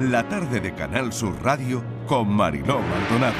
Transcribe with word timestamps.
la 0.00 0.26
tarde 0.26 0.60
de 0.60 0.74
Canal 0.74 1.12
Sur 1.12 1.34
Radio 1.42 1.84
con 2.06 2.26
Mariló 2.26 2.80
Maldonado. 2.80 3.34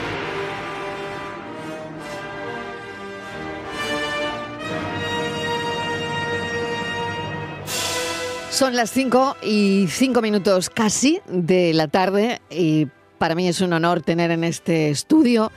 Son 8.50 8.76
las 8.76 8.90
5 8.90 9.36
y 9.42 9.86
5 9.88 10.20
minutos 10.20 10.68
casi 10.68 11.20
de 11.26 11.72
la 11.72 11.88
tarde 11.88 12.42
y 12.50 12.88
para 13.16 13.34
mí 13.34 13.48
es 13.48 13.62
un 13.62 13.72
honor 13.72 14.02
tener 14.02 14.30
en 14.30 14.44
este 14.44 14.90
estudio 14.90 15.50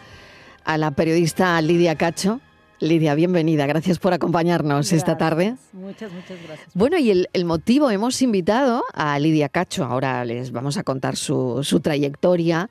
a 0.64 0.78
la 0.78 0.92
periodista 0.92 1.62
Lidia 1.62 1.96
Cacho. 1.96 2.40
Lidia, 2.84 3.16
bienvenida. 3.16 3.66
Gracias 3.66 3.98
por 3.98 4.12
acompañarnos 4.12 4.92
esta 4.92 5.18
tarde. 5.18 5.56
Muchas, 5.72 6.12
muchas 6.12 6.38
gracias. 6.46 6.70
Bueno, 6.74 6.98
y 6.98 7.12
el, 7.12 7.30
el, 7.32 7.46
motivo, 7.46 7.90
hemos 7.90 8.22
invitado 8.22 8.84
a 8.94 9.18
Lidia 9.20 9.48
Cacho, 9.48 9.86
ahora 9.86 10.26
les 10.26 10.52
vamos 10.52 10.76
a 10.76 10.84
contar 10.84 11.16
su, 11.16 11.64
su 11.64 11.80
trayectoria. 11.80 12.70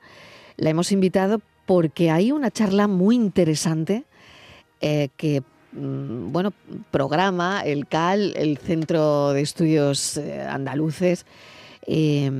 La 0.55 0.69
hemos 0.69 0.91
invitado 0.91 1.41
porque 1.65 2.11
hay 2.11 2.31
una 2.31 2.51
charla 2.51 2.87
muy 2.87 3.15
interesante 3.15 4.03
eh, 4.81 5.09
que 5.17 5.41
mm, 5.71 6.31
bueno, 6.31 6.53
programa 6.91 7.61
el 7.61 7.87
CAL, 7.87 8.33
el 8.37 8.59
Centro 8.59 9.33
de 9.33 9.41
Estudios 9.41 10.17
eh, 10.17 10.45
Andaluces, 10.47 11.25
eh, 11.87 12.31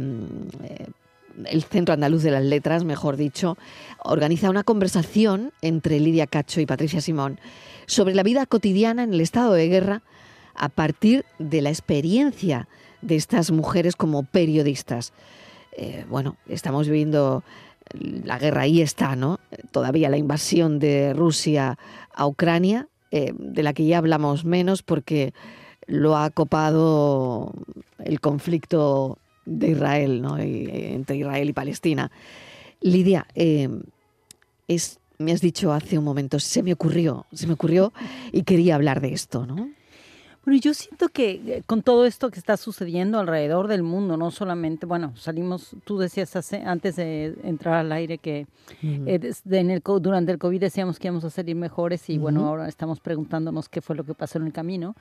el 1.45 1.63
Centro 1.63 1.93
Andaluz 1.93 2.23
de 2.23 2.31
las 2.31 2.43
Letras, 2.43 2.83
mejor 2.83 3.17
dicho, 3.17 3.57
organiza 4.03 4.49
una 4.49 4.63
conversación 4.63 5.51
entre 5.61 5.99
Lidia 5.99 6.27
Cacho 6.27 6.61
y 6.61 6.65
Patricia 6.65 7.01
Simón 7.01 7.39
sobre 7.85 8.15
la 8.15 8.23
vida 8.23 8.45
cotidiana 8.45 9.03
en 9.03 9.13
el 9.13 9.21
estado 9.21 9.53
de 9.53 9.67
guerra 9.67 10.01
a 10.55 10.69
partir 10.69 11.25
de 11.39 11.61
la 11.61 11.69
experiencia 11.69 12.67
de 13.01 13.15
estas 13.15 13.51
mujeres 13.51 13.95
como 13.95 14.23
periodistas. 14.23 15.13
Eh, 15.75 16.05
bueno, 16.09 16.37
estamos 16.47 16.87
viviendo 16.87 17.43
la 17.93 18.39
guerra, 18.39 18.61
ahí 18.61 18.81
está, 18.81 19.15
¿no? 19.15 19.39
Todavía 19.71 20.09
la 20.09 20.17
invasión 20.17 20.79
de 20.79 21.13
Rusia 21.13 21.77
a 22.13 22.27
Ucrania, 22.27 22.87
eh, 23.11 23.33
de 23.37 23.63
la 23.63 23.73
que 23.73 23.85
ya 23.85 23.97
hablamos 23.97 24.45
menos 24.45 24.83
porque 24.83 25.33
lo 25.85 26.15
ha 26.17 26.29
copado 26.29 27.53
el 27.99 28.19
conflicto 28.21 29.17
de 29.45 29.69
Israel, 29.69 30.21
¿no? 30.21 30.43
Y, 30.43 30.69
entre 30.71 31.17
Israel 31.17 31.49
y 31.49 31.53
Palestina. 31.53 32.11
Lidia, 32.81 33.25
eh, 33.35 33.69
es, 34.67 34.99
me 35.17 35.31
has 35.31 35.41
dicho 35.41 35.71
hace 35.71 35.97
un 35.97 36.03
momento, 36.03 36.39
se 36.39 36.63
me 36.63 36.73
ocurrió, 36.73 37.25
se 37.33 37.47
me 37.47 37.53
ocurrió 37.53 37.93
y 38.31 38.43
quería 38.43 38.75
hablar 38.75 39.01
de 39.01 39.13
esto, 39.13 39.45
¿no? 39.45 39.69
Bueno, 40.45 40.59
yo 40.59 40.73
siento 40.73 41.07
que 41.07 41.31
eh, 41.31 41.63
con 41.65 41.83
todo 41.83 42.05
esto 42.05 42.29
que 42.29 42.37
está 42.37 42.57
sucediendo 42.57 43.17
alrededor 43.17 43.69
del 43.69 43.81
mundo, 43.81 44.17
no 44.17 44.29
solamente, 44.29 44.85
bueno, 44.85 45.13
salimos, 45.15 45.73
tú 45.85 45.97
decías 45.97 46.35
hace, 46.35 46.57
antes 46.57 46.97
de 46.97 47.33
entrar 47.43 47.75
al 47.75 47.91
aire 47.93 48.17
que 48.17 48.45
uh 48.83 48.85
-huh. 48.85 49.07
eh, 49.07 49.33
en 49.57 49.71
el, 49.71 49.81
durante 50.01 50.33
el 50.33 50.39
COVID 50.39 50.59
decíamos 50.59 50.99
que 50.99 51.07
íbamos 51.07 51.23
a 51.23 51.29
salir 51.29 51.55
mejores 51.55 52.09
y 52.09 52.13
uh 52.13 52.17
-huh. 52.17 52.21
bueno, 52.23 52.45
ahora 52.45 52.67
estamos 52.67 52.99
preguntándonos 52.99 53.69
qué 53.69 53.79
fue 53.79 53.95
lo 53.95 54.03
que 54.03 54.13
pasó 54.15 54.37
en 54.37 54.47
el 54.47 54.51
camino. 54.51 54.95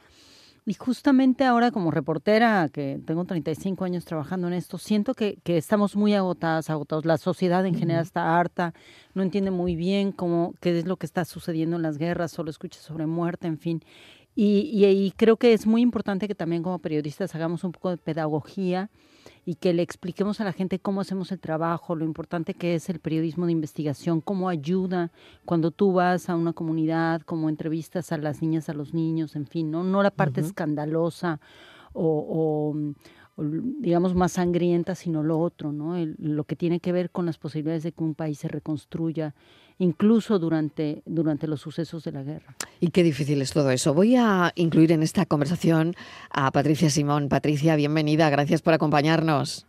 Y 0.65 0.75
justamente 0.75 1.45
ahora 1.45 1.73
como 1.73 1.91
reportera, 1.91 2.69
que 2.69 3.01
tengo 3.05 3.25
35 3.25 3.85
años 3.85 4.05
trabajando 4.05 4.47
en 4.47 4.53
esto, 4.53 4.79
siento 4.79 5.13
que, 5.13 5.39
que 5.43 5.59
estamos 5.59 5.97
muy 5.97 6.15
agotadas, 6.15 6.71
agotados. 6.71 7.05
La 7.05 7.19
sociedad 7.19 7.67
en 7.67 7.75
general 7.75 8.05
está 8.05 8.39
harta, 8.39 8.73
no 9.15 9.25
entiende 9.25 9.51
muy 9.51 9.75
bien 9.75 10.13
cómo, 10.13 10.55
qué 10.61 10.79
es 10.79 10.87
lo 10.87 10.99
que 10.99 11.07
está 11.07 11.25
sucediendo 11.25 11.75
en 11.77 11.83
las 11.83 11.99
guerras, 11.99 12.31
solo 12.31 12.51
escucha 12.51 12.81
sobre 12.81 13.07
muerte, 13.07 13.49
en 13.49 13.59
fin. 13.59 13.83
Y, 14.35 14.71
y, 14.73 14.87
y, 14.87 15.11
creo 15.13 15.37
que 15.37 15.53
es 15.53 15.67
muy 15.67 15.83
importante 15.83 16.27
que 16.27 16.35
también 16.35 16.63
como 16.63 16.79
periodistas 16.79 17.35
hagamos 17.35 17.65
un 17.65 17.73
poco 17.73 17.91
de 17.91 17.99
pedagogía 17.99 18.89
y 19.45 19.57
que 19.57 19.75
le 19.75 19.83
expliquemos 19.83 20.41
a 20.41 20.45
la 20.45 20.53
gente 20.53 20.79
cómo 20.79 21.01
hacemos 21.01 21.33
el 21.33 21.41
trabajo, 21.41 21.97
lo 21.97 22.05
importante 22.05 22.55
que 22.55 22.75
es 22.75 22.89
el 22.89 23.01
periodismo 23.01 23.47
de 23.47 23.53
investigación, 23.53 24.21
cómo 24.21 24.49
ayuda 24.49 25.11
cuando 25.45 25.71
tú 25.71 25.93
vas 25.93 26.29
a 26.29 26.37
una 26.37 26.53
comunidad, 26.53 27.23
cómo 27.23 27.49
entrevistas 27.49 28.13
a 28.13 28.19
las 28.19 28.41
niñas, 28.41 28.69
a 28.69 28.75
los 28.75 28.95
niños, 28.95 29.37
en 29.37 29.47
fin, 29.47 29.71
no, 29.71 29.83
no 29.83 30.03
la 30.03 30.11
parte 30.11 30.41
uh 30.41 30.45
-huh. 30.45 30.47
escandalosa 30.47 31.41
o, 31.93 32.07
o, 32.07 32.75
o, 32.75 32.95
digamos 33.37 34.15
más 34.15 34.33
sangrienta, 34.33 34.95
sino 34.95 35.23
lo 35.23 35.39
otro, 35.39 35.73
¿no? 35.73 35.97
El, 35.97 36.17
lo 36.19 36.45
que 36.45 36.57
tiene 36.57 36.81
que 36.81 36.93
ver 36.93 37.11
con 37.11 37.27
las 37.27 37.39
posibilidades 37.39 37.83
de 37.83 37.93
que 37.93 38.05
un 38.05 38.15
país 38.15 38.39
se 38.39 38.49
reconstruya 38.49 39.35
incluso 39.79 40.39
durante, 40.39 41.03
durante 41.07 41.47
los 41.47 41.61
sucesos 41.61 42.05
de 42.05 42.13
la 42.13 42.23
guerra. 42.23 42.55
Y 42.79 42.89
qué 42.89 43.03
difícil 43.03 43.41
es 43.43 43.53
todo 43.53 43.71
eso. 43.71 43.95
Voy 43.95 44.17
a 44.17 44.53
incluir 44.55 44.93
en 44.93 45.03
esta 45.03 45.27
conversación 45.27 45.95
a 46.31 46.51
Patricia 46.51 46.91
Simón. 46.91 47.29
Patricia, 47.29 47.75
bienvenida, 47.75 48.31
gracias 48.31 48.63
por 48.63 48.75
acompañarnos. 48.75 49.67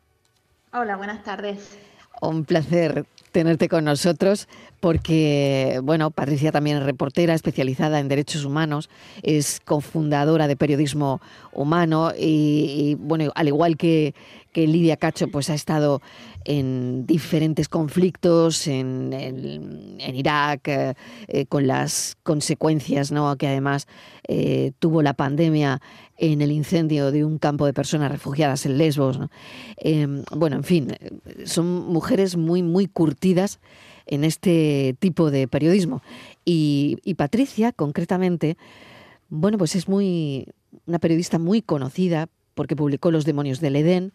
Hola, 0.73 0.97
buenas 0.97 1.23
tardes. 1.23 1.77
Un 2.21 2.45
placer 2.45 3.05
tenerte 3.33 3.67
con 3.67 3.83
nosotros 3.83 4.47
porque, 4.79 5.81
bueno, 5.83 6.11
Patricia 6.11 6.53
también 6.53 6.77
es 6.77 6.83
reportera 6.83 7.33
especializada 7.33 7.99
en 7.99 8.07
derechos 8.07 8.45
humanos, 8.45 8.89
es 9.23 9.59
cofundadora 9.65 10.47
de 10.47 10.55
Periodismo 10.55 11.19
Humano 11.51 12.11
y, 12.17 12.91
y 12.91 12.95
bueno, 12.95 13.31
al 13.35 13.47
igual 13.47 13.75
que, 13.75 14.13
que 14.53 14.67
Lidia 14.67 14.97
Cacho, 14.97 15.27
pues 15.27 15.49
ha 15.49 15.55
estado 15.55 16.01
en 16.45 17.05
diferentes 17.05 17.67
conflictos 17.67 18.67
en, 18.67 19.11
en, 19.11 20.15
Irak, 20.15 20.67
eh, 20.67 20.93
eh, 21.27 21.45
con 21.47 21.67
las 21.67 22.15
consecuencias 22.23 23.11
¿no? 23.11 23.35
que 23.37 23.47
además 23.47 23.87
eh, 24.27 24.71
tuvo 24.79 25.01
la 25.01 25.13
pandemia 25.13 25.81
en 26.17 26.41
el 26.41 26.51
incendio 26.51 27.11
de 27.11 27.25
un 27.25 27.39
campo 27.39 27.65
de 27.65 27.73
personas 27.73 28.11
refugiadas 28.11 28.65
en 28.65 28.77
Lesbos. 28.77 29.19
¿no? 29.19 29.29
bueno, 30.31 30.55
en 30.55 30.63
fin, 30.63 30.95
son 31.45 31.65
mujeres 31.87 32.37
muy, 32.37 32.63
muy 32.63 32.87
curtidas 32.87 33.59
en 34.05 34.23
este 34.23 34.95
tipo 34.99 35.31
de 35.31 35.47
periodismo. 35.47 36.01
Y, 36.45 36.97
y 37.03 37.15
Patricia, 37.15 37.71
concretamente, 37.71 38.57
bueno, 39.29 39.57
pues 39.57 39.75
es 39.75 39.87
muy 39.87 40.47
una 40.85 40.99
periodista 40.99 41.39
muy 41.39 41.61
conocida 41.61 42.29
porque 42.53 42.75
publicó 42.75 43.11
Los 43.11 43.25
demonios 43.25 43.59
del 43.59 43.75
Edén, 43.75 44.13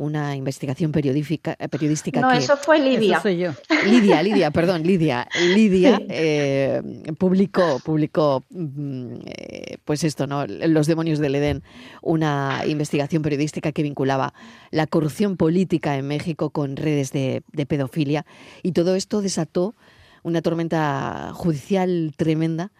una 0.00 0.34
investigación 0.34 0.92
periodística, 0.92 1.54
periodística 1.56 2.22
no, 2.22 2.30
que... 2.30 2.38
eso 2.38 2.56
fue 2.56 2.78
Lidia. 2.78 3.18
Eso 3.18 3.22
soy 3.24 3.36
yo. 3.36 3.50
Lidia, 3.84 4.22
Lidia, 4.22 4.50
perdón, 4.50 4.82
Lidia. 4.82 5.28
Lidia 5.54 5.98
sí. 5.98 6.06
eh, 6.08 6.82
publicó, 7.18 7.80
publicó, 7.84 8.42
eh, 8.50 9.76
pues 9.84 10.02
esto, 10.02 10.26
¿no? 10.26 10.46
Los 10.46 10.86
demonios 10.86 11.18
del 11.18 11.34
Edén, 11.34 11.62
una 12.00 12.62
investigación 12.66 13.22
periodística 13.22 13.72
que 13.72 13.82
vinculaba 13.82 14.32
la 14.70 14.86
corrupción 14.86 15.36
política 15.36 15.98
en 15.98 16.06
México 16.06 16.48
con 16.48 16.76
redes 16.76 17.12
de, 17.12 17.42
de 17.52 17.66
pedofilia. 17.66 18.24
Y 18.62 18.72
todo 18.72 18.94
esto 18.94 19.20
desató 19.20 19.74
una 20.22 20.40
tormenta 20.40 21.32
judicial 21.34 22.14
tremenda 22.16 22.72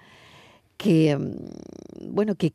que, 0.78 1.18
bueno, 2.00 2.34
que... 2.34 2.54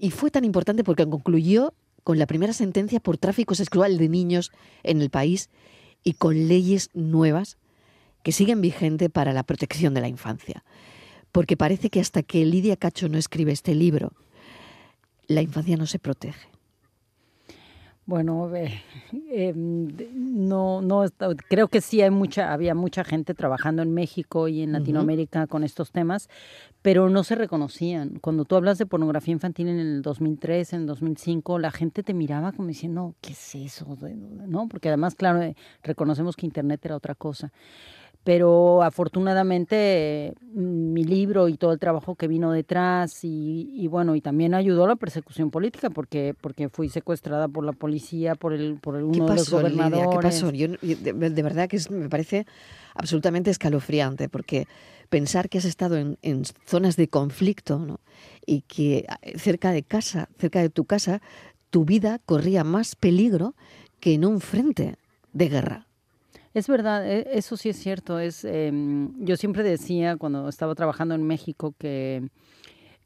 Y 0.00 0.10
fue 0.10 0.32
tan 0.32 0.44
importante 0.44 0.82
porque 0.82 1.06
concluyó 1.06 1.72
con 2.04 2.18
la 2.18 2.26
primera 2.26 2.52
sentencia 2.52 3.00
por 3.00 3.18
tráfico 3.18 3.54
sexual 3.54 3.98
de 3.98 4.08
niños 4.08 4.52
en 4.82 5.00
el 5.00 5.10
país 5.10 5.50
y 6.02 6.14
con 6.14 6.48
leyes 6.48 6.90
nuevas 6.94 7.58
que 8.22 8.32
siguen 8.32 8.60
vigentes 8.60 9.10
para 9.10 9.32
la 9.32 9.42
protección 9.42 9.94
de 9.94 10.00
la 10.00 10.08
infancia. 10.08 10.64
Porque 11.32 11.56
parece 11.56 11.90
que 11.90 12.00
hasta 12.00 12.22
que 12.22 12.44
Lidia 12.44 12.76
Cacho 12.76 13.08
no 13.08 13.18
escribe 13.18 13.52
este 13.52 13.74
libro, 13.74 14.12
la 15.26 15.42
infancia 15.42 15.76
no 15.76 15.86
se 15.86 15.98
protege. 15.98 16.49
Bueno, 18.10 18.52
eh, 18.56 18.82
eh, 19.30 19.52
no, 19.54 20.82
no, 20.82 21.04
creo 21.48 21.68
que 21.68 21.80
sí 21.80 22.02
hay 22.02 22.10
mucha, 22.10 22.52
había 22.52 22.74
mucha 22.74 23.04
gente 23.04 23.34
trabajando 23.34 23.82
en 23.82 23.94
México 23.94 24.48
y 24.48 24.62
en 24.62 24.72
Latinoamérica 24.72 25.42
uh 25.42 25.42
-huh. 25.44 25.48
con 25.48 25.62
estos 25.62 25.92
temas, 25.92 26.28
pero 26.82 27.08
no 27.08 27.22
se 27.22 27.36
reconocían. 27.36 28.18
Cuando 28.20 28.44
tú 28.44 28.56
hablas 28.56 28.78
de 28.78 28.86
pornografía 28.86 29.30
infantil 29.30 29.68
en 29.68 29.78
el 29.78 30.02
2003, 30.02 30.72
en 30.72 30.80
el 30.80 30.86
2005, 30.88 31.60
la 31.60 31.70
gente 31.70 32.02
te 32.02 32.12
miraba 32.12 32.50
como 32.50 32.66
diciendo, 32.66 33.14
¿qué 33.20 33.30
es 33.30 33.54
eso? 33.54 33.96
¿No? 34.48 34.66
Porque 34.66 34.88
además, 34.88 35.14
claro, 35.14 35.40
eh, 35.42 35.54
reconocemos 35.84 36.34
que 36.34 36.46
Internet 36.46 36.84
era 36.84 36.96
otra 36.96 37.14
cosa 37.14 37.52
pero 38.24 38.82
afortunadamente 38.82 40.34
mi 40.52 41.04
libro 41.04 41.48
y 41.48 41.56
todo 41.56 41.72
el 41.72 41.78
trabajo 41.78 42.16
que 42.16 42.28
vino 42.28 42.52
detrás 42.52 43.24
y, 43.24 43.70
y, 43.72 43.86
bueno 43.86 44.14
y 44.14 44.20
también 44.20 44.54
ayudó 44.54 44.84
a 44.84 44.88
la 44.88 44.96
persecución 44.96 45.50
política 45.50 45.88
porque 45.88 46.34
porque 46.38 46.68
fui 46.68 46.90
secuestrada 46.90 47.48
por 47.48 47.64
la 47.64 47.72
policía 47.72 48.34
por 48.34 48.52
el 48.52 48.78
por 48.78 48.96
el, 48.96 49.04
uno 49.04 49.26
pasó, 49.26 49.32
de 49.32 49.36
los 49.36 49.50
gobernadores 49.50 50.06
Lidia? 50.06 50.10
¿Qué 50.10 50.22
pasó? 50.22 50.50
Yo, 50.50 50.68
de, 51.12 51.30
de, 51.30 51.42
verdad 51.42 51.68
que 51.68 51.76
es, 51.76 51.90
me 51.90 52.10
parece 52.10 52.46
absolutamente 52.94 53.50
escalofriante 53.50 54.28
porque 54.28 54.66
pensar 55.08 55.48
que 55.48 55.58
has 55.58 55.64
estado 55.64 55.96
en, 55.96 56.18
en 56.20 56.44
zonas 56.66 56.96
de 56.96 57.08
conflicto 57.08 57.78
¿no? 57.78 58.00
y 58.44 58.62
que 58.62 59.06
cerca 59.36 59.72
de 59.72 59.82
casa 59.82 60.28
cerca 60.38 60.60
de 60.60 60.68
tu 60.68 60.84
casa 60.84 61.22
tu 61.70 61.86
vida 61.86 62.20
corría 62.26 62.64
más 62.64 62.96
peligro 62.96 63.54
que 63.98 64.12
en 64.12 64.26
un 64.26 64.40
frente 64.40 64.96
de 65.32 65.48
guerra 65.48 65.86
es 66.54 66.68
verdad, 66.68 67.08
e, 67.08 67.38
eso 67.38 67.56
sí 67.56 67.68
es 67.68 67.76
cierto. 67.76 68.18
Es, 68.18 68.44
eh, 68.44 68.72
yo 69.18 69.36
siempre 69.36 69.62
decía 69.62 70.16
cuando 70.16 70.48
estaba 70.48 70.74
trabajando 70.74 71.14
en 71.14 71.22
México 71.24 71.74
que, 71.78 72.28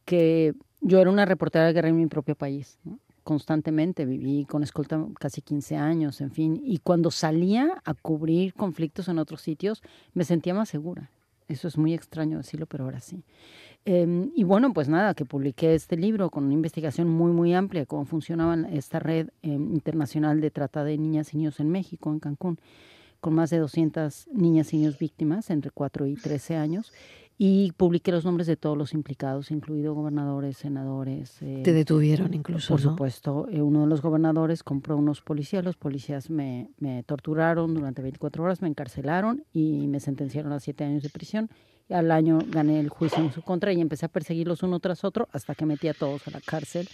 que 0.04 0.54
yo 0.80 1.00
era 1.00 1.10
una 1.10 1.24
reportera 1.24 1.66
de 1.66 1.72
guerra 1.72 1.88
en 1.88 1.96
mi 1.96 2.06
propio 2.06 2.34
país, 2.34 2.78
constantemente, 3.22 4.04
viví 4.04 4.44
con 4.44 4.62
escolta 4.62 5.02
casi 5.18 5.40
15 5.40 5.76
años, 5.76 6.20
en 6.20 6.30
fin, 6.30 6.60
y 6.62 6.78
cuando 6.78 7.10
salía 7.10 7.82
a 7.84 7.94
cubrir 7.94 8.54
conflictos 8.54 9.08
en 9.08 9.18
otros 9.18 9.40
sitios, 9.40 9.82
me 10.12 10.24
sentía 10.24 10.54
más 10.54 10.68
segura. 10.68 11.10
Eso 11.48 11.68
es 11.68 11.76
muy 11.76 11.92
extraño 11.92 12.38
decirlo, 12.38 12.66
pero 12.66 12.84
ahora 12.84 13.00
sí. 13.00 13.22
Em, 13.86 14.30
y 14.34 14.44
bueno, 14.44 14.72
pues 14.72 14.88
nada, 14.88 15.12
que 15.14 15.26
publiqué 15.26 15.74
este 15.74 15.96
libro 15.96 16.30
con 16.30 16.44
una 16.44 16.54
investigación 16.54 17.08
muy, 17.08 17.32
muy 17.32 17.52
amplia 17.54 17.82
de 17.82 17.86
cómo 17.86 18.06
funcionaba 18.06 18.56
esta 18.72 18.98
red 18.98 19.28
em, 19.42 19.74
internacional 19.74 20.40
de 20.40 20.50
trata 20.50 20.84
de 20.84 20.96
niñas 20.96 21.34
y 21.34 21.38
niños 21.38 21.60
en 21.60 21.70
México, 21.70 22.10
en 22.10 22.18
Cancún, 22.18 22.58
con 23.24 23.32
más 23.32 23.48
de 23.48 23.56
200 23.56 24.28
niñas 24.34 24.74
y 24.74 24.76
niños 24.76 24.98
víctimas 24.98 25.48
entre 25.48 25.70
4 25.70 26.06
y 26.08 26.14
13 26.14 26.56
años 26.56 26.92
y 27.38 27.72
publiqué 27.72 28.12
los 28.12 28.26
nombres 28.26 28.46
de 28.46 28.58
todos 28.58 28.76
los 28.76 28.92
implicados, 28.92 29.50
incluidos 29.50 29.94
gobernadores, 29.94 30.58
senadores. 30.58 31.40
Eh, 31.40 31.62
Te 31.64 31.72
detuvieron 31.72 32.34
incluso. 32.34 32.74
Por 32.74 32.82
supuesto, 32.82 33.48
eh, 33.50 33.62
uno 33.62 33.80
de 33.80 33.86
los 33.86 34.02
gobernadores 34.02 34.62
compró 34.62 34.98
unos 34.98 35.22
policías, 35.22 35.64
los 35.64 35.78
policías 35.78 36.28
me, 36.28 36.68
me, 36.78 37.02
torturaron 37.02 37.72
durante 37.72 38.02
24 38.02 38.44
horas, 38.44 38.60
me 38.60 38.68
encarcelaron 38.68 39.42
y 39.54 39.86
me 39.86 40.00
sentenciaron 40.00 40.52
a 40.52 40.60
siete 40.60 40.84
años 40.84 41.02
de 41.02 41.08
prisión. 41.08 41.48
Y 41.88 41.94
al 41.94 42.10
año 42.10 42.40
gané 42.46 42.78
el 42.78 42.90
juicio 42.90 43.24
en 43.24 43.32
su 43.32 43.40
contra 43.40 43.72
y 43.72 43.80
empecé 43.80 44.04
a 44.04 44.10
perseguirlos 44.10 44.62
uno 44.62 44.80
tras 44.80 45.02
otro 45.02 45.28
hasta 45.32 45.54
que 45.54 45.64
metí 45.64 45.88
a 45.88 45.94
todos 45.94 46.28
a 46.28 46.30
la 46.30 46.42
cárcel. 46.42 46.90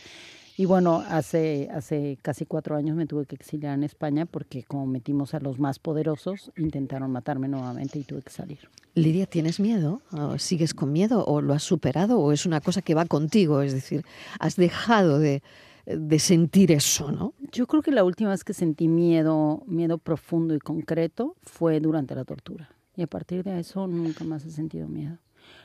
Y 0.61 0.67
bueno, 0.67 1.03
hace, 1.09 1.71
hace 1.73 2.19
casi 2.21 2.45
cuatro 2.45 2.77
años 2.77 2.95
me 2.95 3.07
tuve 3.07 3.25
que 3.25 3.35
exiliar 3.35 3.73
en 3.73 3.83
España 3.83 4.27
porque 4.27 4.63
como 4.63 4.85
metimos 4.85 5.33
a 5.33 5.41
los 5.41 5.59
más 5.59 5.79
poderosos, 5.79 6.53
intentaron 6.59 7.11
matarme 7.11 7.49
nuevamente 7.49 7.99
y 7.99 8.05
tuve 8.05 8.21
que 8.21 8.31
salir. 8.31 8.59
Lidia, 8.95 9.25
¿tienes 9.25 9.59
miedo? 9.59 10.03
¿Sigues 10.37 10.75
con 10.75 10.93
miedo 10.93 11.25
o 11.25 11.41
lo 11.41 11.55
has 11.55 11.63
superado 11.63 12.21
o 12.21 12.31
es 12.31 12.45
una 12.45 12.61
cosa 12.61 12.83
que 12.83 12.95
va 12.95 13.07
contigo? 13.07 13.63
Es 13.63 13.73
decir, 13.73 14.05
has 14.39 14.57
dejado 14.57 15.19
de, 15.19 15.43
de 15.87 16.19
sentir 16.19 16.73
eso, 16.73 17.11
¿no? 17.11 17.33
Yo 17.53 17.67
creo 17.67 17.81
que 17.81 17.91
la 17.91 18.05
última 18.05 18.29
vez 18.29 18.45
que 18.45 18.53
sentí 18.53 18.87
miedo, 18.87 19.63
miedo 19.67 19.97
profundo 19.97 20.55
y 20.55 20.59
concreto 20.59 21.37
fue 21.41 21.81
durante 21.81 22.15
la 22.15 22.27
tortura. 22.27 22.69
Y 22.97 23.01
a 23.01 23.07
partir 23.07 23.45
de 23.45 23.59
eso 23.61 23.87
nunca 23.87 24.25
más 24.25 24.45
he 24.45 24.51
sentido 24.51 24.89
miedo. 24.89 25.17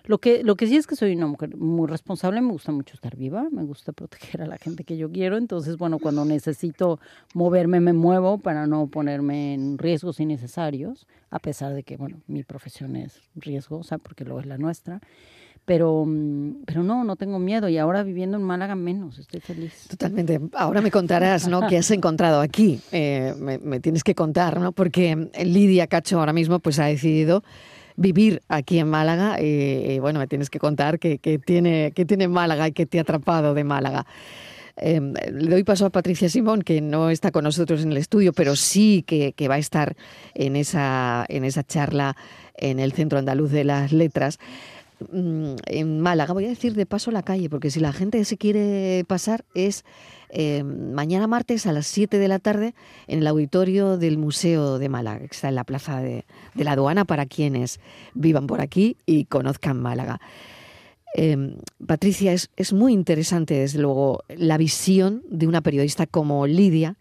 Lo 0.06 0.20
que, 0.20 0.44
lo 0.44 0.56
que 0.56 0.68
sí 0.68 0.76
es 0.76 0.86
que 0.86 0.96
soy 0.96 1.16
una 1.16 1.28
mujer 1.28 1.56
muy 1.58 1.88
responsable, 1.88 2.40
me 2.42 2.52
gusta 2.52 2.72
mucho 2.72 2.94
estar 2.94 3.16
viva, 3.16 3.48
me 3.52 3.64
gusta 3.64 3.92
proteger 3.92 4.44
a 4.44 4.46
la 4.46 4.58
gente 4.58 4.84
que 4.84 4.98
yo 4.98 5.12
quiero, 5.12 5.38
entonces, 5.38 5.78
bueno, 5.78 5.98
cuando 6.00 6.26
necesito 6.26 7.00
moverme, 7.34 7.80
me 7.80 7.94
muevo 7.94 8.38
para 8.38 8.68
no 8.68 8.88
ponerme 8.88 9.56
en 9.56 9.78
riesgos 9.78 10.20
innecesarios, 10.20 11.08
a 11.32 11.40
pesar 11.40 11.74
de 11.74 11.84
que, 11.84 11.98
bueno, 11.98 12.22
mi 12.28 12.44
profesión 12.44 12.96
es 12.96 13.20
riesgosa 13.36 13.98
porque 13.98 14.26
lo 14.26 14.40
es 14.40 14.46
la 14.46 14.58
nuestra. 14.58 15.02
Pero, 15.66 16.06
mm, 16.06 16.64
pero 16.66 16.84
no, 16.84 17.04
no 17.04 17.16
tengo 17.16 17.40
miedo 17.40 17.68
y 17.68 17.80
ahora 17.80 18.04
viviendo 18.04 18.38
en 18.38 18.44
Málaga 18.44 18.76
menos, 18.76 19.18
estoy 19.18 19.40
feliz. 19.40 19.88
Totalmente. 19.90 20.40
Ahora 20.54 20.80
me 20.82 20.92
contarás, 20.92 21.48
¿no? 21.48 21.62
¿Qué 21.68 21.78
has 21.78 21.90
encontrado 21.90 22.40
aquí? 22.40 22.80
Eh, 22.92 23.34
me, 23.40 23.58
me, 23.58 23.80
tienes 23.80 24.04
que 24.04 24.14
contar, 24.14 24.60
¿no? 24.60 24.74
Porque 24.74 25.30
Lidia 25.44 25.88
Cacho 25.88 26.20
ahora 26.20 26.34
mismo 26.34 26.60
pues 26.60 26.78
ha 26.78 26.86
decidido 26.86 27.44
vivir 27.95 28.42
aquí 28.47 28.80
en 28.80 28.89
Málaga. 28.89 29.42
Y, 29.42 30.00
bueno, 30.00 30.19
me 30.19 30.27
tienes 30.27 30.50
que 30.50 30.59
contar 30.59 31.00
qué, 31.00 31.18
tiene, 31.45 31.92
tiene 31.92 32.27
Málaga 32.27 32.68
y 32.68 32.71
qué 32.71 32.86
te 32.86 33.00
ha 33.00 33.01
atrapado 33.01 33.53
de 33.53 33.63
Málaga. 33.63 34.06
Em, 34.77 35.13
le 35.13 35.50
doy 35.50 35.63
paso 35.63 35.86
a 35.86 35.89
Patricia 35.89 36.27
Simón, 36.27 36.62
que 36.62 36.81
no 36.81 37.09
está 37.09 37.31
con 37.31 37.45
nosotros 37.45 37.83
en 37.83 37.92
el 37.92 37.97
estudio, 37.97 38.33
pero 38.33 38.56
sí 38.56 39.03
que, 39.07 39.33
va 39.47 39.56
a 39.56 39.59
estar 39.59 39.95
en 40.33 40.56
esa, 40.56 41.25
en 41.30 41.45
esa 41.45 41.63
charla 41.63 42.18
en 42.57 42.80
el 42.80 42.92
Centro 42.92 43.19
Andaluz 43.19 43.51
de 43.51 43.63
las 43.63 43.92
Letras. 43.92 44.39
Mm, 45.12 45.56
en 45.65 46.00
Málaga, 46.00 46.33
voy 46.33 46.45
a 46.45 46.50
decir 46.50 46.74
de 46.74 46.86
paso 46.86 47.12
la 47.12 47.24
calle, 47.24 47.50
porque 47.50 47.69
si 47.69 47.80
la 47.80 47.92
gente 47.92 48.24
se 48.25 48.38
quiere 48.38 49.03
pasar 49.07 49.45
es 49.53 49.83
eh, 50.30 50.63
mañana 50.63 51.27
martes 51.27 51.65
a 51.65 51.74
las 51.74 51.88
7 51.88 52.18
de 52.18 52.27
la 52.27 52.39
tarde 52.39 52.75
en 53.07 53.19
el 53.19 53.27
auditorio 53.27 53.97
del 53.97 54.18
Museo 54.18 54.80
de 54.80 54.89
Málaga, 54.89 55.19
que 55.19 55.36
está 55.36 55.50
en 55.50 55.56
la 55.56 55.63
Plaza 55.63 56.01
de, 56.01 56.25
la 56.56 56.74
Aduana 56.74 57.06
para 57.06 57.25
quienes 57.25 57.80
vivan 58.13 58.47
por 58.47 58.62
aquí 58.62 58.97
y 59.06 59.25
conozcan 59.25 59.81
Málaga. 59.81 60.19
Eh, 61.18 61.57
Patricia, 61.86 62.33
es, 62.33 62.50
es, 62.56 62.74
muy 62.74 62.94
interesante, 62.94 63.53
desde 63.53 63.80
luego, 63.80 64.24
la 64.30 64.57
visión 64.57 65.24
de 65.30 65.48
una 65.48 65.62
periodista 65.62 66.06
como 66.06 66.48
Lidia, 66.48 66.98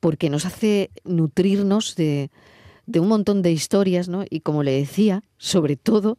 porque 0.00 0.30
nos 0.30 0.44
hace 0.44 0.90
nutrirnos 1.04 1.96
de, 1.96 2.30
de 2.86 3.00
un 3.00 3.08
montón 3.08 3.42
de 3.42 3.52
historias, 3.52 4.08
¿no? 4.08 4.24
Y 4.28 4.40
como 4.40 4.62
le 4.62 4.72
decía, 4.72 5.22
sobre 5.38 5.76
todo, 5.76 6.18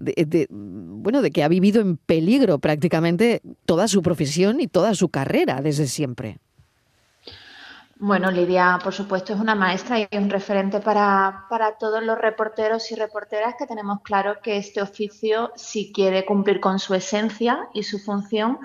de, 0.00 0.46
bueno, 0.50 1.22
de 1.22 1.30
que 1.30 1.42
ha 1.42 1.48
vivido 1.48 1.80
en 1.80 1.96
peligro 1.96 2.58
prácticamente 2.58 3.42
toda 3.66 3.86
su 3.86 4.02
profesión 4.02 4.60
y 4.60 4.66
toda 4.66 4.94
su 4.94 5.08
carrera 5.08 5.60
desde 5.62 5.86
siempre. 5.86 6.38
Bueno, 8.02 8.30
Lidia, 8.30 8.78
por 8.82 8.94
supuesto, 8.94 9.34
es 9.34 9.40
una 9.40 9.54
maestra 9.54 10.00
y 10.00 10.08
un 10.12 10.30
referente 10.30 10.80
para, 10.80 11.44
para, 11.50 11.76
todos 11.76 12.02
los 12.02 12.18
reporteros 12.18 12.90
y 12.90 12.94
reporteras 12.94 13.56
que 13.58 13.66
tenemos 13.66 14.00
claro 14.00 14.38
que 14.42 14.56
este 14.56 14.80
oficio, 14.80 15.52
si 15.54 15.92
quiere 15.92 16.24
cumplir 16.24 16.60
con 16.60 16.78
su 16.78 16.94
esencia 16.94 17.68
y 17.74 17.82
su 17.82 17.98
función, 17.98 18.58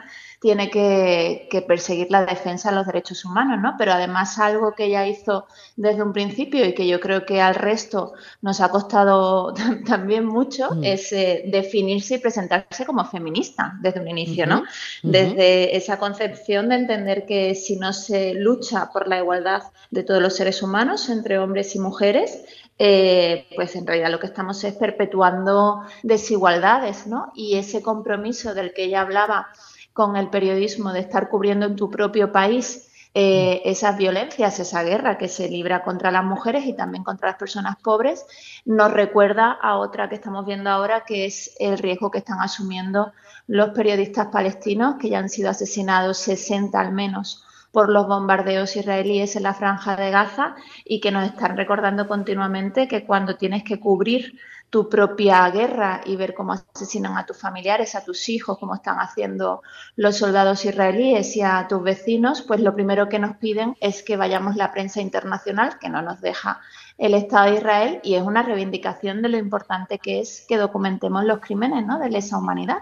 tiene 0.45 0.69
que, 0.69 1.65
perseguir 1.67 2.11
la 2.11 2.23
defensa 2.23 2.69
de 2.69 2.75
los 2.75 2.85
derechos 2.85 3.25
humanos, 3.25 3.59
¿no? 3.59 3.73
Pero 3.79 3.93
además 3.93 4.37
algo 4.37 4.75
que 4.75 4.85
ella 4.85 5.07
hizo 5.07 5.47
desde 5.75 6.03
un 6.03 6.13
principio 6.13 6.63
y 6.63 6.75
que 6.75 6.85
yo 6.85 6.99
creo 6.99 7.25
que 7.25 7.41
al 7.41 7.55
resto 7.55 8.13
nos 8.43 8.61
ha 8.61 8.69
costado 8.69 9.55
también 9.87 10.23
mucho 10.23 10.69
mm. 10.75 10.83
es 10.83 11.11
eh, 11.13 11.45
definirse 11.47 12.13
y 12.13 12.17
presentarse 12.19 12.85
como 12.85 13.03
feminista 13.05 13.73
desde 13.81 14.01
un 14.01 14.07
inicio, 14.07 14.45
¿no? 14.45 14.65
Desde 15.01 15.75
esa 15.75 15.97
concepción 15.97 16.69
de 16.69 16.75
entender 16.75 17.25
que 17.25 17.55
si 17.55 17.77
no 17.77 17.91
se 17.91 18.35
lucha 18.35 18.91
por 18.93 19.07
la 19.07 19.17
igualdad 19.17 19.63
de 19.89 20.03
todos 20.03 20.21
los 20.21 20.35
seres 20.35 20.61
humanos 20.61 21.09
entre 21.09 21.39
hombres 21.39 21.73
y 21.73 21.79
mujeres, 21.79 22.45
eh, 22.77 23.47
pues 23.55 23.75
en 23.75 23.87
realidad 23.87 24.11
lo 24.11 24.19
que 24.19 24.27
estamos 24.27 24.63
es 24.63 24.75
perpetuando 24.75 25.81
desigualdades, 26.03 27.07
¿no? 27.07 27.31
Y 27.33 27.57
ese 27.57 27.81
compromiso 27.81 28.53
del 28.53 28.73
que 28.73 28.83
ella 28.83 29.01
hablaba 29.01 29.47
con 29.95 30.17
el 30.17 30.29
periodismo, 30.29 30.91
de 30.91 30.99
estar 30.99 31.29
cubriendo 31.29 31.65
en 31.65 31.77
tu 31.77 31.89
propio 31.89 32.33
país 32.33 32.91
eh, 33.13 33.61
mm. 33.63 33.69
esas 33.69 33.97
violencias, 33.97 34.59
esa 34.59 34.83
guerra 34.83 35.17
que 35.17 35.29
se 35.29 35.47
libra 35.47 35.83
contra 35.83 36.11
las 36.11 36.25
mujeres 36.25 36.65
y 36.65 36.73
también 36.73 37.05
contra 37.05 37.29
las 37.29 37.37
personas 37.37 37.77
pobres, 37.77 38.25
nos 38.65 38.91
recuerda 38.91 39.53
a 39.53 39.77
otra 39.77 40.09
que 40.09 40.15
estamos 40.15 40.45
viendo 40.45 40.69
ahora, 40.69 41.05
que 41.05 41.23
es 41.23 41.55
el 41.61 41.77
riesgo 41.77 42.11
que 42.11 42.17
están 42.17 42.41
asumiendo 42.41 43.13
los 43.47 43.69
periodistas 43.69 44.27
palestinos, 44.27 44.95
que 44.99 45.07
ya 45.07 45.19
han 45.19 45.29
sido 45.29 45.49
asesinados 45.49 46.17
60 46.17 46.77
al 46.77 46.91
menos 46.91 47.45
por 47.71 47.87
los 47.87 48.05
bombardeos 48.05 48.75
israelíes 48.75 49.37
en 49.37 49.43
la 49.43 49.53
franja 49.53 49.95
de 49.95 50.11
Gaza 50.11 50.55
y 50.83 50.99
que 50.99 51.11
nos 51.11 51.25
están 51.25 51.55
recordando 51.55 52.05
continuamente 52.05 52.89
que 52.89 53.05
cuando 53.05 53.37
tienes 53.37 53.63
que 53.63 53.79
cubrir 53.79 54.37
tu 54.75 54.89
propia 54.89 55.49
guerra 55.51 56.01
y 56.05 56.17
ver 56.17 56.33
cómo 56.33 56.51
asesinan 56.51 57.17
a 57.17 57.25
tus 57.25 57.37
familiares, 57.37 57.95
a 57.95 58.03
tus 58.03 58.27
hijos, 58.27 58.57
como 58.57 58.75
están 58.75 58.97
haciendo 58.97 59.61
los 59.95 60.17
soldados 60.17 60.65
israelíes 60.65 61.33
y 61.37 61.41
a 61.41 61.65
tus 61.69 61.81
vecinos, 61.81 62.41
pues 62.41 62.59
lo 62.59 62.75
primero 62.75 63.07
que 63.07 63.17
nos 63.17 63.37
piden 63.37 63.77
es 63.79 64.03
que 64.03 64.17
vayamos 64.17 64.57
la 64.57 64.73
prensa 64.73 64.99
internacional, 64.99 65.79
que 65.79 65.87
no 65.87 66.01
nos 66.01 66.19
deja 66.19 66.59
el 66.97 67.13
Estado 67.13 67.51
de 67.51 67.57
Israel, 67.59 67.99
y 68.03 68.15
es 68.15 68.23
una 68.23 68.43
reivindicación 68.43 69.21
de 69.21 69.29
lo 69.29 69.37
importante 69.37 69.97
que 69.97 70.19
es 70.19 70.43
que 70.45 70.57
documentemos 70.57 71.23
los 71.23 71.39
crímenes 71.39 71.85
¿no? 71.85 71.97
de 71.97 72.09
lesa 72.09 72.37
humanidad. 72.37 72.79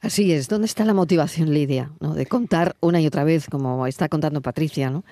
Así 0.00 0.32
es. 0.32 0.48
¿Dónde 0.48 0.68
está 0.68 0.86
la 0.86 0.94
motivación, 0.94 1.52
Lidia, 1.52 1.90
¿no? 2.00 2.14
de 2.14 2.24
contar 2.24 2.76
una 2.80 2.98
y 2.98 3.06
otra 3.06 3.24
vez, 3.24 3.46
como 3.50 3.86
está 3.86 4.08
contando 4.08 4.40
Patricia, 4.40 4.88
¿no? 4.88 5.04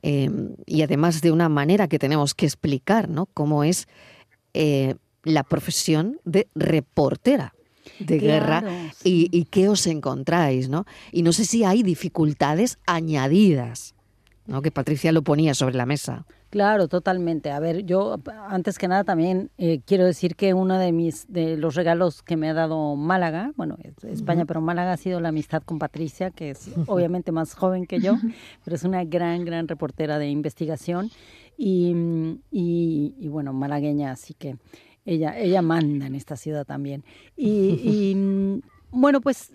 Em, 0.00 0.54
y 0.64 0.80
además 0.80 1.20
de 1.20 1.30
una 1.30 1.50
manera 1.50 1.88
que 1.88 1.98
tenemos 1.98 2.32
que 2.32 2.46
explicar, 2.46 3.10
¿no? 3.10 3.26
Cómo 3.26 3.64
es 3.64 3.86
eh, 4.54 4.94
la 5.24 5.42
profesión 5.42 6.18
de 6.24 6.48
reportera 6.54 7.54
de 7.98 8.18
guerra 8.18 8.62
y, 9.04 9.44
qué 9.50 9.68
os 9.68 9.86
encontráis, 9.86 10.68
¿no? 10.68 10.86
Y 11.12 11.22
no 11.22 11.32
sé 11.32 11.44
si 11.44 11.64
hay 11.64 11.82
dificultades 11.82 12.78
añadidas, 12.86 13.94
¿no? 14.46 14.62
Que 14.62 14.70
Patricia 14.70 15.12
lo 15.12 15.22
ponía 15.22 15.54
sobre 15.54 15.74
la 15.74 15.86
mesa. 15.86 16.26
Claro, 16.50 16.88
totalmente. 16.88 17.52
A 17.52 17.60
ver, 17.60 17.84
yo 17.84 18.16
antes 18.48 18.76
que 18.76 18.88
nada 18.88 19.04
también 19.04 19.50
eh, 19.56 19.82
quiero 19.86 20.04
decir 20.04 20.34
que 20.34 20.52
uno 20.52 20.78
de 20.78 20.90
mis 20.90 21.32
de 21.32 21.56
los 21.56 21.76
regalos 21.76 22.22
que 22.22 22.36
me 22.36 22.50
ha 22.50 22.54
dado 22.54 22.96
Málaga, 22.96 23.52
bueno, 23.56 23.76
España, 24.02 24.46
pero 24.46 24.60
Málaga 24.60 24.94
ha 24.94 24.96
sido 24.96 25.20
la 25.20 25.28
amistad 25.28 25.62
con 25.62 25.78
Patricia, 25.78 26.30
que 26.30 26.50
es 26.50 26.70
obviamente 26.88 27.30
más 27.30 27.54
joven 27.54 27.86
que 27.86 28.00
yo, 28.00 28.14
pero 28.64 28.74
es 28.74 28.82
una 28.82 29.04
gran, 29.04 29.44
gran 29.44 29.68
reportera 29.68 30.18
de 30.18 30.28
investigación 30.28 31.10
y, 31.56 31.94
y, 32.50 33.28
bueno, 33.28 33.52
malagueña, 33.52 34.12
así 34.12 34.32
que 34.32 34.56
ella, 35.04 35.38
ella 35.38 35.62
manda 35.62 36.06
en 36.06 36.14
esta 36.14 36.36
ciudad 36.36 36.64
también. 36.64 37.04
Y, 37.36 38.60
bueno, 38.90 39.20
pues 39.20 39.52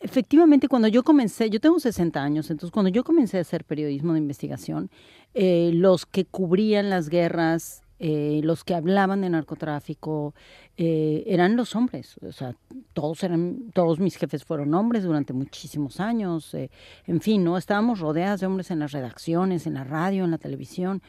efectivamente 0.00 0.68
cuando 0.68 0.88
yo 0.88 1.02
comencé, 1.02 1.50
yo 1.50 1.60
tengo 1.60 1.78
60 1.78 2.22
años, 2.22 2.50
entonces 2.50 2.72
cuando 2.72 2.88
yo 2.90 3.04
comencé 3.04 3.38
a 3.38 3.42
hacer 3.42 3.64
periodismo 3.64 4.14
de 4.14 4.18
investigación, 4.18 4.90
eh, 5.34 5.70
los 5.74 6.06
que 6.06 6.24
cubrían 6.24 6.90
las 6.90 7.08
guerras 7.08 7.82
eh, 8.02 8.40
los 8.42 8.64
que 8.64 8.74
hablaban 8.74 9.20
de 9.20 9.28
narcotráfico 9.28 10.34
eh, 10.78 11.22
eran 11.26 11.54
los 11.54 11.76
hombres, 11.76 12.16
o 12.22 12.32
sea, 12.32 12.56
todos 12.94 13.22
eran, 13.22 13.70
todos 13.74 14.00
mis 14.00 14.16
jefes 14.16 14.42
fueron 14.42 14.72
hombres 14.72 15.04
durante 15.04 15.34
muchísimos 15.34 16.00
años, 16.00 16.54
en 16.54 17.20
fin, 17.20 17.44
no, 17.44 17.58
estábamos 17.58 18.00
rodeadas 18.00 18.40
de 18.40 18.46
hombres 18.46 18.70
en 18.70 18.78
las 18.78 18.92
redacciones, 18.92 19.66
en 19.66 19.74
la 19.74 19.84
radio, 19.84 20.24
en 20.24 20.30
la 20.30 20.38
televisión 20.38 21.02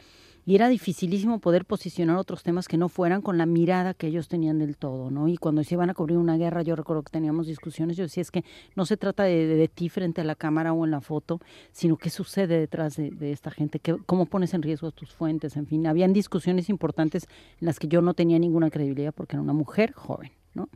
y 0.45 0.55
era 0.55 0.69
dificilísimo 0.69 1.39
poder 1.39 1.65
posicionar 1.65 2.17
otros 2.17 2.43
temas 2.43 2.67
que 2.67 2.77
no 2.77 2.89
fueran 2.89 3.21
con 3.21 3.38
la 3.38 3.45
mirada 3.45 3.93
que 3.93 4.07
ellos 4.07 4.27
tenían 4.27 4.60
del 4.60 4.75
todo, 4.75 5.12
¿no? 5.12 5.27
Y 5.27 5.38
cuando 5.38 5.63
se 5.63 5.75
iban 5.75 5.89
a 5.89 5.93
cubrir 5.93 6.17
una 6.17 6.38
guerra, 6.38 6.63
yo 6.63 6.75
recuerdo 6.75 7.03
que 7.03 7.12
teníamos 7.12 7.48
discusiones, 7.48 7.98
yo 7.98 8.03
decía, 8.03 8.21
es 8.21 8.31
que 8.31 8.43
no 8.75 8.86
se 8.86 8.98
trata 8.98 9.24
de, 9.24 9.69
ti 9.74 9.89
frente 9.89 10.21
a 10.21 10.24
la 10.24 10.36
cámara 10.36 10.74
o 10.74 10.83
en 10.86 10.91
la 10.91 11.01
foto, 11.01 11.39
sino 11.71 11.98
qué 11.98 12.10
sucede 12.10 12.60
detrás 12.60 12.95
de, 12.95 13.31
esta 13.31 13.51
gente, 13.51 13.79
¿Qué, 13.79 13.95
cómo 14.05 14.25
pones 14.25 14.53
en 14.53 14.62
riesgo 14.62 14.91
tus 14.91 15.13
fuentes, 15.13 15.55
en 15.55 15.67
fin, 15.67 15.86
habían 15.86 16.13
discusiones 16.13 16.69
importantes 16.69 17.27
en 17.60 17.65
las 17.67 17.79
que 17.79 17.88
yo 17.88 18.01
no 18.01 18.13
tenía 18.13 18.39
ninguna 18.39 18.69
credibilidad 18.69 19.13
porque 19.13 19.36
era 19.36 19.43
una 19.43 19.53
mujer 19.53 19.93
joven, 19.93 20.31
¿no? 20.53 20.69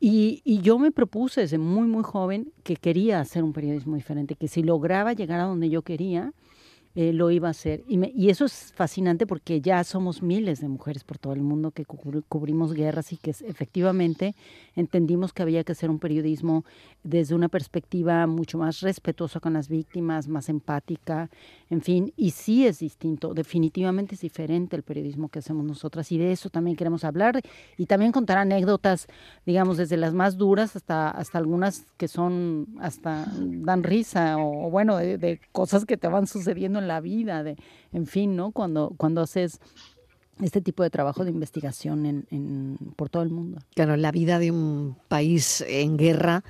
Y, 0.00 0.42
y, 0.44 0.60
yo 0.60 0.78
me 0.78 0.92
propuse 0.92 1.40
desde 1.40 1.58
muy, 1.58 1.88
muy 1.88 2.04
joven 2.04 2.52
que 2.62 2.76
quería 2.76 3.18
hacer 3.18 3.42
un 3.42 3.52
periodismo 3.52 3.96
diferente, 3.96 4.36
que 4.36 4.46
si 4.46 4.62
lograba 4.62 5.12
llegar 5.12 5.40
a 5.40 5.44
donde 5.44 5.70
yo 5.70 5.82
quería, 5.82 6.32
eh, 7.00 7.12
lo 7.12 7.30
iba 7.30 7.46
a 7.46 7.52
hacer. 7.52 7.84
Y, 7.86 8.28
eso 8.28 8.44
es 8.44 8.72
fascinante 8.74 9.24
porque 9.24 9.60
ya 9.60 9.84
somos 9.84 10.20
miles 10.20 10.60
de 10.60 10.66
mujeres 10.66 11.04
por 11.04 11.16
todo 11.16 11.32
el 11.32 11.42
mundo 11.42 11.70
que 11.70 11.84
cubrimos 11.84 12.74
guerras 12.74 13.12
y 13.12 13.18
que 13.18 13.30
efectivamente 13.30 14.34
entendimos 14.74 15.32
que 15.32 15.42
había 15.42 15.62
que 15.62 15.70
hacer 15.70 15.90
un 15.90 16.00
periodismo 16.00 16.64
desde 17.04 17.36
una 17.36 17.48
perspectiva 17.48 18.26
mucho 18.26 18.58
más 18.58 18.80
respetuosa 18.80 19.38
con 19.38 19.52
las 19.52 19.68
víctimas, 19.68 20.26
más 20.26 20.48
empática, 20.48 21.30
en 21.70 21.82
fin, 21.82 22.12
y 22.16 22.32
sí 22.32 22.66
es 22.66 22.80
distinto, 22.80 23.32
definitivamente 23.32 24.16
es 24.16 24.20
diferente 24.22 24.74
el 24.74 24.82
periodismo 24.82 25.28
que 25.28 25.38
hacemos 25.38 25.64
nosotras 25.64 26.10
y 26.10 26.18
de 26.18 26.32
eso 26.32 26.50
también 26.50 26.76
queremos 26.76 27.04
hablar 27.04 27.40
y 27.76 27.86
también 27.86 28.10
contar 28.10 28.38
anécdotas, 28.38 29.06
digamos, 29.46 29.76
desde 29.76 29.96
las 29.96 30.14
más 30.14 30.36
duras 30.36 30.74
hasta, 30.74 31.10
hasta 31.10 31.38
algunas 31.38 31.86
que 31.96 32.08
son, 32.08 32.66
hasta 32.80 33.26
dan 33.38 33.84
risa 33.84 34.36
o, 34.38 34.68
bueno, 34.68 34.96
de, 34.96 35.16
de 35.16 35.40
cosas 35.52 35.84
que 35.84 35.96
te 35.96 36.08
van 36.08 36.26
sucediendo 36.26 36.80
en 36.80 36.87
la 36.88 37.00
vida, 37.00 37.44
de, 37.44 37.56
en 37.92 38.06
fin, 38.06 38.34
¿no? 38.34 38.50
Cuando, 38.50 38.92
cuando 38.96 39.20
haces 39.20 39.60
este 40.42 40.60
tipo 40.60 40.82
de 40.82 40.90
trabajo 40.90 41.24
de 41.24 41.30
investigación 41.30 42.26
en, 42.30 42.78
por 42.96 43.08
todo 43.08 43.22
el 43.22 43.30
mundo. 43.30 43.60
Claro, 43.74 43.96
la 43.96 44.10
vida 44.10 44.38
de 44.38 44.50
un 44.50 44.96
país 45.08 45.64
en 45.66 45.96
guerra, 45.96 46.44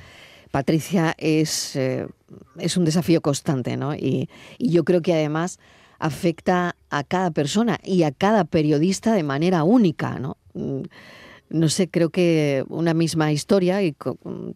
Patricia, 0.51 1.15
es, 1.19 1.77
eh, 1.77 2.07
es 2.59 2.77
un 2.77 2.85
desafío 2.85 3.21
constante, 3.21 3.77
¿no? 3.77 3.95
Y, 3.95 4.29
y 4.59 4.71
yo 4.71 4.85
creo 4.85 5.03
que 5.03 5.15
además 5.15 5.59
afecta 5.99 6.77
a 6.91 7.05
cada 7.05 7.31
persona 7.31 7.79
y 7.83 8.05
a 8.05 8.13
cada 8.13 8.45
periodista 8.45 9.13
de 9.13 9.23
manera 9.23 9.65
única, 9.65 10.19
¿no? 10.19 10.37
No 11.51 11.69
sé, 11.69 11.89
creo 11.89 12.11
que 12.11 12.65
una 12.69 12.95
misma 12.95 13.33
historia, 13.33 13.83
y 13.83 13.95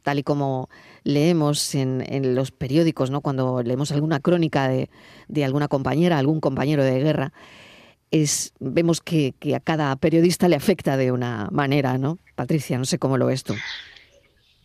tal 0.03 0.19
y 0.19 0.23
como 0.23 0.69
leemos 1.05 1.75
en, 1.75 2.35
los 2.35 2.51
periódicos, 2.51 3.11
¿no? 3.11 3.21
cuando 3.21 3.63
leemos 3.63 3.93
alguna 3.93 4.21
crónica 4.21 4.69
de, 4.69 4.91
de, 5.29 5.45
alguna 5.45 5.69
compañera, 5.69 6.19
algún 6.19 6.41
compañero 6.41 6.85
de 6.85 7.01
guerra, 7.01 7.33
es, 8.11 8.53
vemos 8.61 9.01
que, 9.01 9.35
que, 9.39 9.55
a 9.55 9.61
cada 9.61 9.97
periodista 9.97 10.49
le 10.49 10.57
afecta 10.57 10.97
de 10.97 11.13
una 11.13 11.49
manera, 11.51 11.97
¿no? 11.97 12.19
Patricia, 12.35 12.77
no 12.79 12.85
sé 12.85 12.99
cómo 12.99 13.17
lo 13.17 13.27
ves 13.27 13.43
tú. 13.43 13.55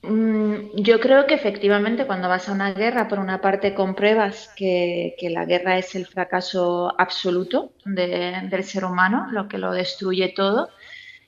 Mm, 0.03 0.75
yo 0.75 0.99
creo 0.99 1.25
que 1.25 1.33
efectivamente 1.33 2.05
cuando 2.05 2.29
vas 2.29 2.47
a 2.47 2.53
una 2.53 2.73
guerra, 2.73 3.07
por 3.07 3.19
una 3.19 3.41
parte 3.41 3.73
compruebas 3.73 4.49
que, 4.55 5.15
que 5.19 5.29
la 5.29 5.45
guerra 5.45 5.77
es 5.77 5.95
el 5.95 6.05
fracaso 6.05 6.93
absoluto 6.97 7.71
de, 7.83 8.47
del 8.49 8.63
ser 8.63 8.85
humano, 8.85 9.27
lo 9.31 9.47
que 9.47 9.57
lo 9.57 9.71
destruye 9.71 10.33
todo, 10.35 10.69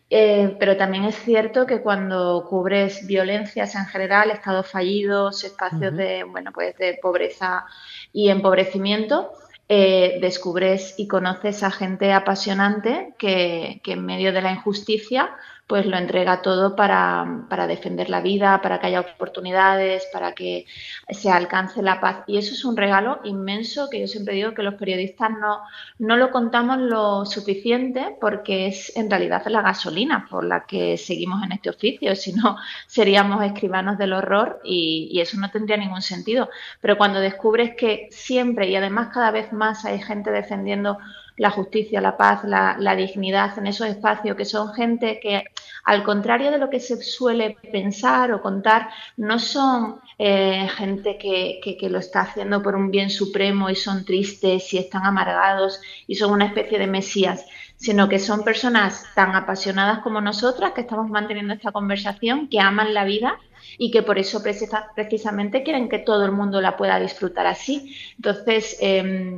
eh, 0.10 0.56
pero 0.60 0.76
también 0.76 1.06
es 1.06 1.16
cierto 1.16 1.66
que 1.66 1.82
cuando 1.82 2.46
cubres 2.50 3.06
violencias 3.06 3.76
en 3.76 3.86
general, 3.86 4.32
estados 4.32 4.68
fallidos, 4.68 5.44
espacios 5.44 5.94
uh 5.94 5.96
-huh. 5.96 5.98
de, 5.98 6.24
bueno, 6.24 6.52
pues 6.52 6.76
de 6.78 6.98
pobreza 7.02 7.66
y 8.12 8.30
empobrecimiento, 8.30 9.32
eh, 9.68 10.18
descubres 10.20 10.96
y 10.98 11.08
conoces 11.08 11.62
a 11.62 11.70
gente 11.70 12.12
apasionante 12.12 13.14
que, 13.20 13.82
que 13.84 13.92
en 13.94 14.06
medio 14.06 14.34
de 14.34 14.42
la 14.42 14.52
injusticia 14.52 15.30
pues 15.70 15.86
lo 15.86 15.98
entrega 15.98 16.42
todo 16.42 16.76
para, 16.76 17.46
para, 17.48 17.68
defender 17.68 18.10
la 18.10 18.22
vida, 18.22 18.60
para 18.60 18.80
que 18.80 18.88
haya 18.88 19.02
oportunidades, 19.02 20.04
para 20.12 20.34
que 20.34 20.66
se 21.10 21.30
alcance 21.30 21.84
la 21.84 22.02
paz. 22.02 22.24
Y 22.26 22.40
eso 22.40 22.56
es 22.56 22.66
un 22.66 22.76
regalo 22.76 23.20
inmenso 23.24 23.88
que 23.88 24.00
yo 24.00 24.08
siempre 24.08 24.34
digo 24.34 24.56
que 24.56 24.64
los 24.64 24.74
periodistas 24.74 25.30
no, 25.30 25.62
no 26.00 26.18
lo 26.18 26.32
contamos 26.32 26.80
lo 26.80 27.24
suficiente 27.24 28.18
porque 28.20 28.66
es 28.66 28.98
en 28.98 29.12
realidad 29.12 29.46
la 29.46 29.62
gasolina 29.62 30.26
por 30.28 30.44
la 30.44 30.66
que 30.66 30.98
seguimos 30.98 31.44
en 31.44 31.52
este 31.52 31.70
oficio, 31.70 32.16
si 32.16 32.34
no 32.34 32.58
seríamos 32.88 33.44
escribanos 33.44 34.00
del 34.00 34.14
horror 34.14 34.62
y, 34.64 35.08
y 35.12 35.22
eso 35.22 35.40
no 35.40 35.52
tendría 35.52 35.78
ningún 35.78 36.02
sentido. 36.02 36.50
Pero 36.82 36.98
cuando 36.98 37.20
descubres 37.20 37.76
que 37.76 38.08
siempre 38.10 38.70
y 38.70 38.76
además 38.76 39.10
cada 39.14 39.30
vez 39.30 39.54
más 39.54 39.86
hay 39.86 40.02
gente 40.02 40.32
defendiendo 40.32 40.98
la 41.40 41.50
justicia, 41.50 42.02
la 42.02 42.18
paz, 42.18 42.44
la, 42.44 42.96
dignidad 42.96 43.58
en 43.58 43.68
esos 43.68 43.88
espacios, 43.88 44.36
que 44.36 44.44
son 44.44 44.74
gente 44.74 45.20
que, 45.22 45.46
al 45.86 46.04
contrario 46.04 46.52
de 46.52 46.58
lo 46.58 46.70
que 46.70 46.82
se 46.82 47.02
suele 47.02 47.58
pensar 47.72 48.34
o 48.34 48.42
contar, 48.42 48.90
no 49.16 49.40
son 49.40 50.02
eh, 50.18 50.68
gente 50.76 51.18
que, 51.18 51.62
que, 51.80 51.90
lo 51.90 52.00
está 52.00 52.22
haciendo 52.22 52.62
por 52.62 52.76
un 52.76 52.92
bien 52.92 53.10
supremo 53.10 53.70
y 53.70 53.76
son 53.76 54.04
tristes 54.04 54.74
y 54.74 54.80
están 54.80 55.06
amargados 55.06 55.80
y 56.08 56.16
son 56.16 56.34
una 56.34 56.46
especie 56.46 56.78
de 56.78 56.88
mesías, 56.88 57.46
sino 57.78 58.10
que 58.10 58.20
son 58.20 58.44
personas 58.44 59.06
tan 59.16 59.34
apasionadas 59.34 60.00
como 60.00 60.20
nosotras 60.20 60.74
que 60.74 60.82
estamos 60.82 61.10
manteniendo 61.10 61.54
esta 61.54 61.72
conversación, 61.72 62.50
que 62.50 62.60
aman 62.60 62.94
la 62.94 63.06
vida 63.06 63.40
y 63.78 63.92
que 63.92 64.04
por 64.04 64.20
eso 64.20 64.44
precisamente 64.44 65.64
quieren 65.64 65.88
que 65.88 66.00
todo 66.00 66.26
el 66.26 66.34
mundo 66.34 66.60
la 66.60 66.76
pueda 66.76 67.00
disfrutar 67.00 67.48
así. 67.48 67.96
Entonces, 68.18 68.78
eh, 68.82 69.38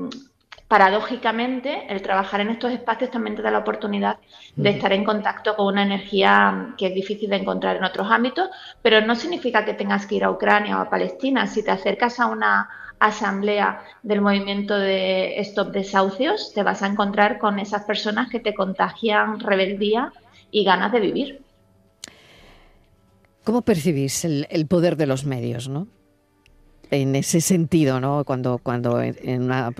paradójicamente, 0.72 1.86
el 1.90 2.02
trabajar 2.02 2.40
en 2.40 2.48
estos 2.48 2.72
espacios 2.72 3.12
también 3.12 3.36
te 3.36 3.42
da 3.42 3.52
la 3.52 3.58
oportunidad 3.58 4.20
de 4.56 4.70
estar 4.70 4.94
en 4.94 5.04
contacto 5.04 5.54
con 5.58 5.66
una 5.66 5.84
energía 5.84 6.76
que 6.78 6.88
es 6.88 6.96
difícil 6.96 7.30
de 7.30 7.36
encontrar 7.36 7.76
en 7.76 7.84
otros 7.84 8.08
ámbitos, 8.10 8.48
pero 8.82 9.02
no 9.02 9.14
significa 9.18 9.66
que 9.66 9.74
tengas 9.74 10.06
que 10.06 10.16
ir 10.16 10.24
a 10.24 10.32
Ucrania 10.32 10.78
o 10.78 10.82
a 10.82 10.90
Palestina. 10.90 11.46
Si 11.46 11.62
te 11.62 11.72
acercas 11.72 12.22
a 12.22 12.28
una 12.28 12.70
asamblea 13.00 13.84
del 14.02 14.22
movimiento 14.22 14.80
de 14.80 15.42
Stop 15.42 15.74
Desahucios, 15.74 16.54
te 16.54 16.64
vas 16.64 16.82
a 16.84 16.88
encontrar 16.88 17.38
con 17.38 17.60
esas 17.60 17.84
personas 17.84 18.30
que 18.30 18.40
te 18.40 18.54
contagian 18.54 19.42
rebeldía 19.42 20.14
y 20.52 20.64
ganas 20.64 20.94
de 20.94 21.00
vivir. 21.02 21.42
¿Cómo 23.44 23.64
percibís 23.64 24.24
el, 24.24 24.48
el 24.50 24.68
poder 24.68 24.96
de 24.96 25.08
los 25.08 25.26
medios, 25.26 25.68
no? 25.68 25.90
En 26.92 27.16
ese 27.16 27.40
sentido, 27.40 28.00
¿no? 28.00 28.24
Cuando, 28.26 28.58
cuando 28.58 29.02
en 29.02 29.44
una, 29.44 29.72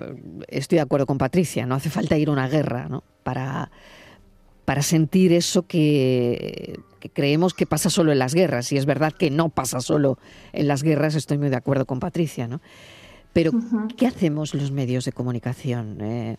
estoy 0.48 0.76
de 0.76 0.82
acuerdo 0.82 1.06
con 1.06 1.18
Patricia, 1.18 1.66
no 1.66 1.74
hace 1.74 1.90
falta 1.90 2.16
ir 2.16 2.28
a 2.28 2.32
una 2.32 2.48
guerra, 2.48 2.88
¿no? 2.88 3.04
Para, 3.22 3.70
para 4.64 4.82
sentir 4.82 5.32
eso 5.32 5.66
que, 5.66 6.80
que, 7.00 7.10
creemos 7.10 7.52
que 7.52 7.66
pasa 7.66 7.90
solo 7.90 8.12
en 8.12 8.18
las 8.18 8.34
guerras. 8.34 8.72
Y 8.72 8.78
es 8.78 8.86
verdad 8.86 9.12
que 9.12 9.30
no 9.30 9.50
pasa 9.50 9.80
solo 9.80 10.18
en 10.54 10.66
las 10.66 10.82
guerras, 10.82 11.14
estoy 11.14 11.36
muy 11.36 11.50
de 11.50 11.56
acuerdo 11.56 11.84
con 11.84 12.00
Patricia, 12.00 12.48
¿no? 12.48 12.62
Pero, 13.34 13.50
uh 13.52 13.60
-huh. 13.60 13.94
¿qué 13.94 14.06
hacemos 14.06 14.54
los 14.54 14.72
medios 14.72 15.04
de 15.04 15.12
comunicación? 15.12 15.98
Eh, 16.00 16.36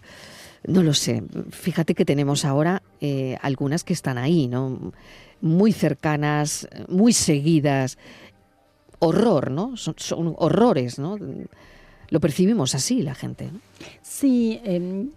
no 0.65 0.81
lo 0.81 0.93
sé. 0.93 1.23
Fíjate 1.51 1.93
que 1.93 2.05
tenemos 2.05 2.45
ahora 2.45 2.81
eh, 2.99 3.37
algunas 3.41 3.83
que 3.83 3.93
están 3.93 4.17
ahí, 4.17 4.47
¿no? 4.47 4.91
Muy 5.41 5.71
cercanas, 5.71 6.67
muy 6.87 7.13
seguidas 7.13 7.97
horror, 9.03 9.51
¿no? 9.51 9.75
Son, 9.77 10.35
horrores, 10.37 10.99
¿no? 10.99 11.17
Lo 12.09 12.19
percibimos 12.19 12.75
así 12.75 13.01
la 13.01 13.15
gente. 13.15 13.49
Sí, 14.01 14.59
eh, 14.63 15.07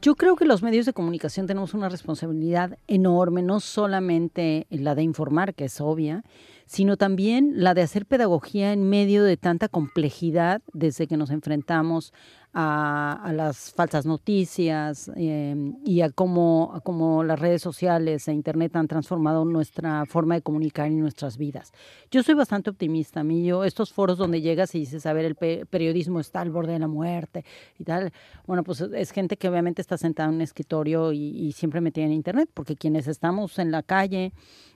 yo 0.00 0.14
creo 0.14 0.36
que 0.36 0.44
los 0.44 0.62
medios 0.62 0.86
de 0.86 0.92
comunicación 0.92 1.46
tenemos 1.46 1.74
una 1.74 1.88
responsabilidad 1.88 2.78
enorme, 2.86 3.42
no 3.42 3.60
solamente 3.60 4.66
la 4.70 4.94
de 4.94 5.02
informar, 5.02 5.54
que 5.54 5.66
es 5.66 5.80
obvia, 5.80 6.24
sino 6.66 6.96
también 6.96 7.52
la 7.56 7.74
de 7.74 7.82
hacer 7.82 8.06
pedagogía 8.06 8.72
en 8.72 8.88
medio 8.88 9.24
de 9.24 9.36
tanta 9.36 9.68
complejidad 9.68 10.62
desde 10.72 11.06
que 11.06 11.18
nos 11.18 11.30
enfrentamos 11.30 12.14
a, 12.52 13.12
a 13.22 13.32
las 13.32 13.72
falsas 13.72 14.04
noticias 14.04 15.10
eh, 15.16 15.54
y 15.84 16.02
a 16.02 16.10
cómo, 16.10 16.72
a 16.74 16.80
cómo 16.80 17.24
las 17.24 17.38
redes 17.38 17.62
sociales 17.62 18.28
e 18.28 18.32
Internet 18.32 18.76
han 18.76 18.88
transformado 18.88 19.44
nuestra 19.44 20.04
forma 20.06 20.34
de 20.34 20.42
comunicar 20.42 20.90
y 20.90 20.96
nuestras 20.96 21.38
vidas. 21.38 21.72
Yo 22.10 22.22
soy 22.22 22.34
bastante 22.34 22.70
optimista, 22.70 23.20
a 23.20 23.24
mí 23.24 23.44
yo, 23.44 23.64
estos 23.64 23.92
foros 23.92 24.18
donde 24.18 24.42
llegas 24.42 24.74
y 24.74 24.80
dices, 24.80 25.06
a 25.06 25.12
ver, 25.12 25.24
el 25.24 25.34
pe 25.34 25.64
periodismo 25.66 26.20
está 26.20 26.40
al 26.40 26.50
borde 26.50 26.74
de 26.74 26.78
la 26.78 26.88
muerte 26.88 27.44
y 27.78 27.84
tal, 27.84 28.12
bueno, 28.46 28.64
pues 28.64 28.80
es 28.80 29.10
gente 29.12 29.36
que 29.36 29.48
obviamente 29.48 29.80
está 29.80 29.96
sentada 29.96 30.28
en 30.28 30.36
un 30.36 30.40
escritorio 30.42 31.12
y, 31.12 31.18
y 31.18 31.52
siempre 31.52 31.80
metida 31.80 32.04
en 32.04 32.12
Internet, 32.12 32.50
porque 32.52 32.76
quienes 32.76 33.06
estamos 33.06 33.58
en 33.58 33.70
la 33.70 33.82
calle, 33.82 34.32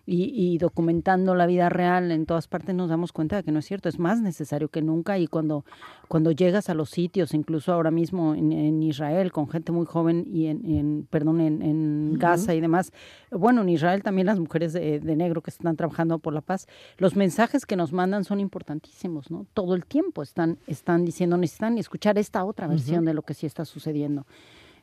y, 0.07 0.31
y, 0.33 0.59
documentando 0.59 1.35
la 1.35 1.47
vida 1.47 1.69
real 1.69 2.13
en 2.13 2.27
todas 2.27 2.47
partes 2.47 2.75
nos 2.75 2.89
damos 2.89 3.13
cuenta 3.13 3.37
de 3.37 3.43
que 3.43 3.53
no 3.53 3.59
es 3.59 3.67
cierto, 3.67 3.89
es 3.89 3.99
más 3.99 4.21
necesario 4.21 4.69
que 4.69 4.81
nunca 4.81 5.19
y 5.19 5.27
cuando 5.27 5.65
cuando 6.09 6.31
llegas 6.31 6.69
a 6.69 6.75
los 6.75 6.91
sitios, 6.91 7.35
incluso 7.35 7.73
ahora 7.73 7.91
mismo 7.91 8.35
en, 8.35 8.83
Israel, 8.83 9.33
con 9.33 9.49
gente 9.49 9.73
muy 9.73 9.87
joven 9.87 10.25
y 10.27 10.47
en, 10.47 11.07
perdón, 11.11 11.41
en, 11.41 12.15
Gaza 12.19 12.55
y 12.55 12.61
demás, 12.61 12.93
bueno, 13.31 13.63
en 13.63 13.69
Israel 13.69 14.03
también 14.03 14.27
las 14.27 14.39
mujeres 14.39 14.73
de, 14.73 15.01
negro 15.17 15.43
que 15.43 15.51
están 15.51 15.77
trabajando 15.77 16.19
por 16.19 16.33
la 16.33 16.41
paz, 16.41 16.67
los 16.99 17.17
mensajes 17.17 17.67
que 17.67 17.77
nos 17.77 17.93
mandan 17.93 18.25
son 18.25 18.41
importantísimos, 18.41 19.31
¿no? 19.31 19.47
Todo 19.55 19.75
el 19.75 19.85
tiempo 19.85 20.23
están, 20.23 20.59
están 20.67 21.05
diciendo, 21.05 21.37
necesitan 21.37 21.79
escuchar 21.79 22.19
esta 22.19 22.45
otra 22.45 22.67
versión 22.67 23.05
de 23.05 23.15
lo 23.15 23.23
que 23.23 23.35
sí 23.35 23.47
está 23.47 23.65
sucediendo. 23.65 24.27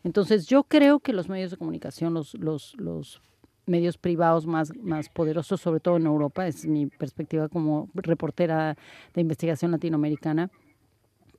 Entonces, 0.03 0.47
yo 0.47 0.63
creo 0.63 0.99
que 0.99 1.13
los 1.13 1.29
medios 1.29 1.51
de 1.51 1.57
comunicación, 1.57 2.13
los, 2.13 2.33
los, 2.33 2.75
los 2.77 3.21
medios 3.65 3.97
privados 3.97 4.45
más, 4.45 4.75
más 4.77 5.09
poderosos, 5.09 5.61
sobre 5.61 5.79
todo 5.79 5.97
en 5.97 6.05
Europa, 6.05 6.47
es 6.47 6.65
mi 6.65 6.87
perspectiva 6.87 7.49
como 7.49 7.89
reportera 7.93 8.77
de 9.13 9.21
investigación 9.21 9.71
latinoamericana, 9.71 10.49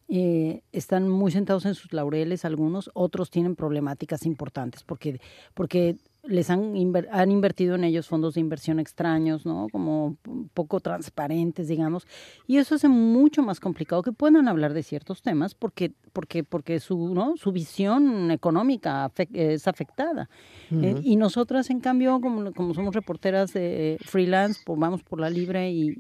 eh, 0.09 0.63
están 0.73 1.09
muy 1.09 1.31
sentados 1.31 1.65
en 1.65 1.75
sus 1.75 1.93
laureles 1.93 2.45
algunos, 2.45 2.91
otros 2.95 3.31
tienen 3.31 3.57
problemáticas 3.57 4.27
importantes 4.27 4.83
porque, 4.83 5.21
porque 5.55 5.97
les 6.27 6.51
han, 6.51 6.75
han 7.11 7.31
invertido 7.31 7.75
en 7.75 7.85
ellos 7.85 8.09
fondos 8.09 8.35
de 8.35 8.41
inversión 8.41 8.81
extraños, 8.81 9.45
¿no? 9.45 9.69
Como 9.71 10.17
poco 10.55 10.81
transparentes, 10.81 11.69
digamos, 11.69 12.07
y 12.47 12.59
eso 12.59 12.75
hace 12.75 12.89
mucho 12.89 13.43
más 13.43 13.61
complicado 13.61 14.03
que 14.03 14.13
puedan 14.13 14.49
hablar 14.49 14.75
de 14.75 14.83
ciertos 14.83 15.23
temas 15.23 15.55
porque, 15.55 15.93
porque, 16.13 16.45
porque 16.45 16.81
su, 16.81 17.15
¿no? 17.15 17.37
su 17.37 17.53
visión 17.53 18.31
económica 18.31 19.11
es 19.33 19.69
afectada. 19.69 20.29
Eh, 20.71 21.01
y 21.03 21.17
nosotras, 21.17 21.71
en 21.71 21.81
cambio, 21.81 22.21
como, 22.21 22.53
como 22.53 22.75
somos 22.75 22.95
reporteras 22.95 23.53
de 23.53 23.99
freelance, 24.03 24.63
pues 24.65 24.79
vamos 24.79 25.03
por 25.03 25.21
la 25.21 25.31
libre 25.31 25.71
y, 25.71 25.97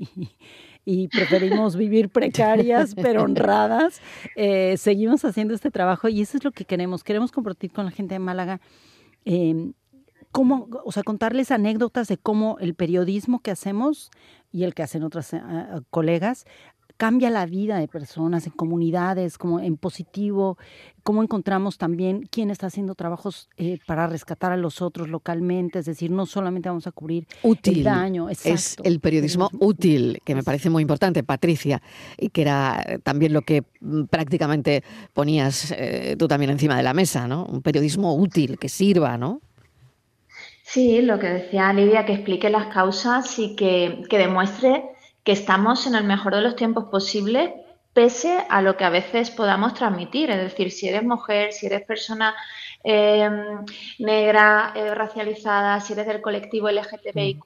y 0.84 1.08
preferimos 1.08 1.76
vivir 1.76 2.08
precarias 2.08 2.94
pero 2.94 3.22
honradas, 3.22 4.00
eh, 4.36 4.76
seguimos 4.76 5.24
haciendo 5.24 5.54
este 5.54 5.70
trabajo 5.70 6.08
y 6.08 6.22
eso 6.22 6.36
es 6.36 6.44
lo 6.44 6.52
que 6.52 6.64
queremos. 6.64 7.04
Queremos 7.04 7.32
compartir 7.32 7.72
con 7.72 7.84
la 7.84 7.90
gente 7.90 8.14
de 8.14 8.18
Málaga 8.18 8.60
eh, 9.24 9.72
cómo, 10.34 10.68
o 10.84 10.90
sea, 10.90 11.04
contarles 11.04 11.52
anécdotas 11.52 12.08
de 12.08 12.16
cómo 12.16 12.56
el 12.58 12.74
periodismo 12.74 13.38
que 13.38 13.52
hacemos 13.52 14.10
y 14.50 14.64
el 14.64 14.74
que 14.74 14.82
hacen 14.82 15.04
otras 15.04 15.32
eh, 15.32 15.40
colegas 15.90 16.44
cambia 16.96 17.30
la 17.30 17.46
vida 17.46 17.78
de 17.78 17.86
personas, 17.86 18.44
en 18.48 18.52
comunidades, 18.52 19.38
como 19.38 19.60
en 19.60 19.76
positivo, 19.76 20.58
cómo 21.04 21.22
encontramos 21.22 21.78
también 21.78 22.26
quién 22.32 22.50
está 22.50 22.66
haciendo 22.66 22.96
trabajos 22.96 23.48
eh, 23.58 23.78
para 23.86 24.08
rescatar 24.08 24.50
a 24.50 24.56
los 24.56 24.82
otros 24.82 25.08
localmente, 25.08 25.78
es 25.78 25.86
decir, 25.86 26.10
no 26.10 26.26
solamente 26.26 26.68
vamos 26.68 26.88
a 26.88 26.90
cubrir 26.90 27.28
útil. 27.44 27.78
el 27.78 27.84
daño. 27.84 28.28
Es 28.28 28.76
el 28.82 28.98
periodismo 28.98 29.50
útil, 29.60 30.20
que 30.24 30.34
me 30.34 30.42
parece 30.42 30.68
muy 30.68 30.82
importante, 30.82 31.22
Patricia, 31.22 31.80
y 32.18 32.30
que 32.30 32.42
era 32.42 32.84
también 33.04 33.32
lo 33.32 33.42
que 33.42 33.62
mm, 33.80 34.06
prácticamente 34.06 34.82
ponías 35.12 35.72
eh, 35.78 36.16
tú 36.18 36.26
también 36.26 36.50
encima 36.50 36.76
de 36.76 36.82
la 36.82 36.92
mesa, 36.92 37.28
¿no? 37.28 37.44
Un 37.44 37.62
periodismo 37.62 38.16
útil, 38.16 38.58
que 38.58 38.68
sirva, 38.68 39.16
¿no? 39.16 39.40
Sí, 40.74 41.02
lo 41.02 41.20
que 41.20 41.28
decía 41.28 41.72
Lidia, 41.72 42.04
que 42.04 42.14
explique 42.14 42.50
las 42.50 42.66
causas 42.66 43.38
y 43.38 43.54
que, 43.54 44.02
que 44.10 44.18
demuestre 44.18 44.84
que 45.22 45.30
estamos 45.30 45.86
en 45.86 45.94
el 45.94 46.02
mejor 46.02 46.34
de 46.34 46.40
los 46.40 46.56
tiempos 46.56 46.86
posibles 46.86 47.52
pese 47.92 48.44
a 48.50 48.60
lo 48.60 48.76
que 48.76 48.82
a 48.82 48.90
veces 48.90 49.30
podamos 49.30 49.74
transmitir. 49.74 50.32
Es 50.32 50.38
decir, 50.38 50.72
si 50.72 50.88
eres 50.88 51.04
mujer, 51.04 51.52
si 51.52 51.66
eres 51.66 51.82
persona 51.82 52.34
eh, 52.86 53.30
negra, 53.98 54.72
eh, 54.76 54.94
racializada, 54.94 55.80
si 55.80 55.94
eres 55.94 56.06
del 56.06 56.20
colectivo 56.20 56.68
LGTBIQ, 56.68 57.44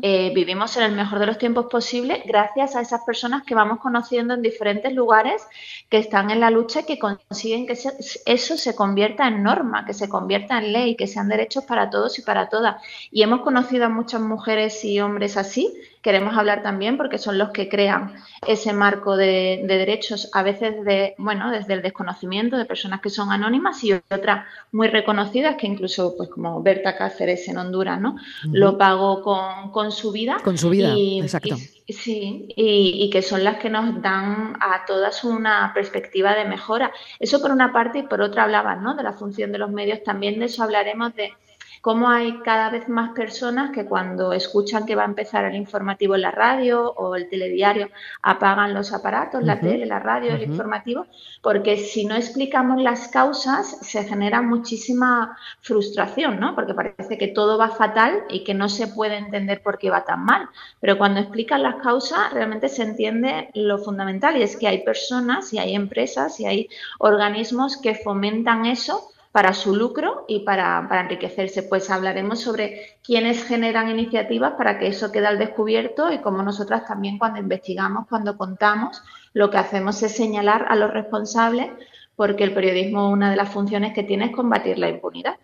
eh, 0.00 0.32
vivimos 0.32 0.76
en 0.76 0.84
el 0.84 0.92
mejor 0.92 1.18
de 1.18 1.26
los 1.26 1.38
tiempos 1.38 1.66
posibles 1.66 2.22
gracias 2.24 2.76
a 2.76 2.80
esas 2.80 3.02
personas 3.02 3.42
que 3.42 3.56
vamos 3.56 3.80
conociendo 3.80 4.34
en 4.34 4.42
diferentes 4.42 4.94
lugares 4.94 5.42
que 5.88 5.98
están 5.98 6.30
en 6.30 6.38
la 6.38 6.50
lucha 6.50 6.80
y 6.80 6.84
que 6.84 7.00
consiguen 7.00 7.66
que 7.66 7.72
eso 7.72 8.56
se 8.56 8.76
convierta 8.76 9.26
en 9.26 9.42
norma, 9.42 9.84
que 9.84 9.92
se 9.92 10.08
convierta 10.08 10.58
en 10.58 10.72
ley, 10.72 10.94
que 10.94 11.08
sean 11.08 11.28
derechos 11.28 11.64
para 11.64 11.90
todos 11.90 12.16
y 12.20 12.22
para 12.22 12.48
todas. 12.48 12.80
Y 13.10 13.22
hemos 13.22 13.40
conocido 13.40 13.86
a 13.86 13.88
muchas 13.88 14.20
mujeres 14.20 14.84
y 14.84 15.00
hombres 15.00 15.36
así 15.36 15.74
queremos 16.02 16.36
hablar 16.36 16.62
también 16.62 16.96
porque 16.96 17.18
son 17.18 17.38
los 17.38 17.50
que 17.50 17.68
crean 17.68 18.14
ese 18.46 18.72
marco 18.72 19.16
de, 19.16 19.64
derechos, 19.66 20.30
a 20.32 20.42
veces 20.42 20.84
de, 20.84 21.14
bueno, 21.18 21.50
desde 21.50 21.74
el 21.74 21.82
desconocimiento 21.82 22.56
de 22.56 22.64
personas 22.64 23.00
que 23.00 23.10
son 23.10 23.32
anónimas 23.32 23.82
y 23.84 23.92
otras 23.92 24.46
muy 24.72 24.88
reconocidas 24.88 25.56
que 25.56 25.66
incluso, 25.66 26.16
pues 26.16 26.28
como 26.28 26.62
Berta 26.62 26.96
Cáceres 26.96 27.48
en 27.48 27.58
Honduras, 27.58 28.00
¿no? 28.00 28.16
Lo 28.44 28.78
pagó 28.78 29.22
con, 29.22 29.92
su 29.92 30.12
vida. 30.12 30.38
Con 30.44 30.58
su 30.58 30.70
vida, 30.70 30.94
exacto. 30.94 31.56
sí, 31.88 32.48
y, 32.56 33.04
y 33.04 33.10
que 33.10 33.22
son 33.22 33.44
las 33.44 33.58
que 33.58 33.70
nos 33.70 34.00
dan 34.02 34.56
a 34.60 34.84
todas 34.86 35.24
una 35.24 35.72
perspectiva 35.74 36.34
de 36.34 36.44
mejora. 36.44 36.92
Eso 37.18 37.40
por 37.40 37.50
una 37.50 37.72
parte 37.72 38.00
y 38.00 38.02
por 38.02 38.20
otra 38.20 38.44
hablaban, 38.44 38.82
¿no? 38.82 38.94
De 38.94 39.02
la 39.02 39.12
función 39.12 39.52
de 39.52 39.58
los 39.58 39.70
medios, 39.70 40.02
también 40.02 40.38
de 40.38 40.46
eso 40.46 40.62
hablaremos 40.62 41.14
de 41.14 41.32
cómo 41.80 42.08
hay 42.08 42.40
cada 42.40 42.70
vez 42.70 42.88
más 42.88 43.10
personas 43.10 43.70
que 43.70 43.84
cuando 43.86 44.32
escuchan 44.32 44.86
que 44.86 44.94
va 44.94 45.02
a 45.02 45.06
empezar 45.06 45.44
el 45.44 45.54
informativo 45.54 46.14
en 46.14 46.22
la 46.22 46.30
radio 46.30 46.90
o 46.92 47.14
el 47.14 47.28
telediario 47.28 47.88
apagan 48.22 48.74
los 48.74 48.92
aparatos, 48.92 49.42
la 49.42 49.60
tele, 49.60 49.86
la 49.86 49.98
radio, 49.98 50.32
el 50.32 50.42
informativo, 50.42 51.06
porque 51.42 51.76
si 51.76 52.04
no 52.04 52.16
explicamos 52.16 52.82
las 52.82 53.08
causas 53.08 53.78
se 53.82 54.04
genera 54.04 54.42
muchísima 54.42 55.36
frustración, 55.60 56.40
¿no? 56.40 56.54
Porque 56.54 56.74
parece 56.74 57.18
que 57.18 57.28
todo 57.28 57.58
va 57.58 57.70
fatal 57.70 58.24
y 58.28 58.44
que 58.44 58.54
no 58.54 58.68
se 58.68 58.88
puede 58.88 59.16
entender 59.16 59.62
por 59.62 59.78
qué 59.78 59.90
va 59.90 60.04
tan 60.04 60.24
mal. 60.24 60.48
Pero 60.80 60.98
cuando 60.98 61.20
explican 61.20 61.62
las 61.62 61.76
causas 61.76 62.32
realmente 62.32 62.68
se 62.68 62.82
entiende 62.82 63.50
lo 63.54 63.78
fundamental 63.78 64.36
y 64.36 64.42
es 64.42 64.56
que 64.56 64.68
hay 64.68 64.84
personas 64.84 65.52
y 65.52 65.58
hay 65.58 65.74
empresas 65.74 66.40
y 66.40 66.46
hay 66.46 66.68
organismos 66.98 67.76
que 67.76 67.94
fomentan 67.94 68.66
eso 68.66 69.12
para 69.38 69.54
su 69.54 69.76
lucro 69.76 70.24
y 70.26 70.40
para, 70.40 70.84
enriquecerse. 71.00 71.62
Pues 71.62 71.90
hablaremos 71.90 72.40
sobre 72.40 72.96
quiénes 73.04 73.44
generan 73.44 73.88
iniciativas 73.88 74.54
para 74.54 74.80
que 74.80 74.88
eso 74.88 75.12
quede 75.12 75.28
al 75.28 75.38
descubierto 75.38 76.12
y 76.12 76.18
cómo 76.18 76.42
nosotras 76.42 76.84
también 76.88 77.18
cuando 77.18 77.38
investigamos, 77.38 78.08
cuando 78.08 78.36
contamos, 78.36 79.00
lo 79.34 79.48
que 79.48 79.58
hacemos 79.58 80.02
es 80.02 80.16
señalar 80.16 80.66
a 80.68 80.74
los 80.74 80.92
responsables 80.92 81.70
porque 82.16 82.42
el 82.42 82.52
periodismo 82.52 83.10
una 83.10 83.30
de 83.30 83.36
las 83.36 83.50
funciones 83.50 83.94
que 83.94 84.02
tiene 84.02 84.24
es 84.24 84.32
combatir 84.32 84.76
la 84.76 84.88
impunidad. 84.88 85.36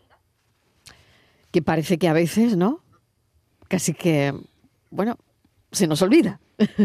Que 1.52 1.62
parece 1.62 1.96
que 1.96 2.08
a 2.08 2.14
veces, 2.14 2.56
¿no? 2.56 2.80
Casi 3.68 3.94
que, 3.94 4.34
bueno, 4.90 5.18
se 5.70 5.86
nos 5.86 6.02
olvida. 6.02 6.40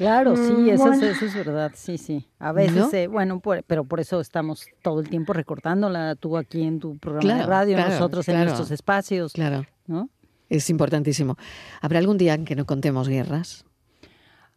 Claro, 0.00 0.34
sí, 0.34 0.50
mm, 0.50 0.68
eso, 0.70 0.92
es, 0.94 1.34
verdad, 1.34 1.72
sí, 1.74 1.98
sí. 1.98 2.26
A 2.38 2.52
veces, 2.52 2.90
eh, 2.94 3.06
bueno, 3.06 3.42
pero 3.66 3.84
por 3.84 4.00
eso 4.00 4.18
estamos 4.18 4.66
todo 4.80 5.00
el 5.00 5.10
tiempo 5.10 5.34
recortándola, 5.34 6.14
tú 6.14 6.38
aquí 6.38 6.62
en 6.62 6.80
tu 6.80 6.96
programa 6.96 7.34
de 7.34 7.46
radio, 7.46 7.76
nosotros 7.76 8.26
en 8.30 8.44
nuestros 8.44 8.70
espacios. 8.70 9.34
Claro. 9.34 9.66
¿no? 9.86 10.08
Es 10.48 10.70
importantísimo. 10.70 11.36
¿Habrá 11.82 11.98
algún 11.98 12.16
día 12.16 12.32
en 12.32 12.46
que 12.46 12.56
no 12.56 12.64
contemos 12.64 13.08
guerras? 13.08 13.66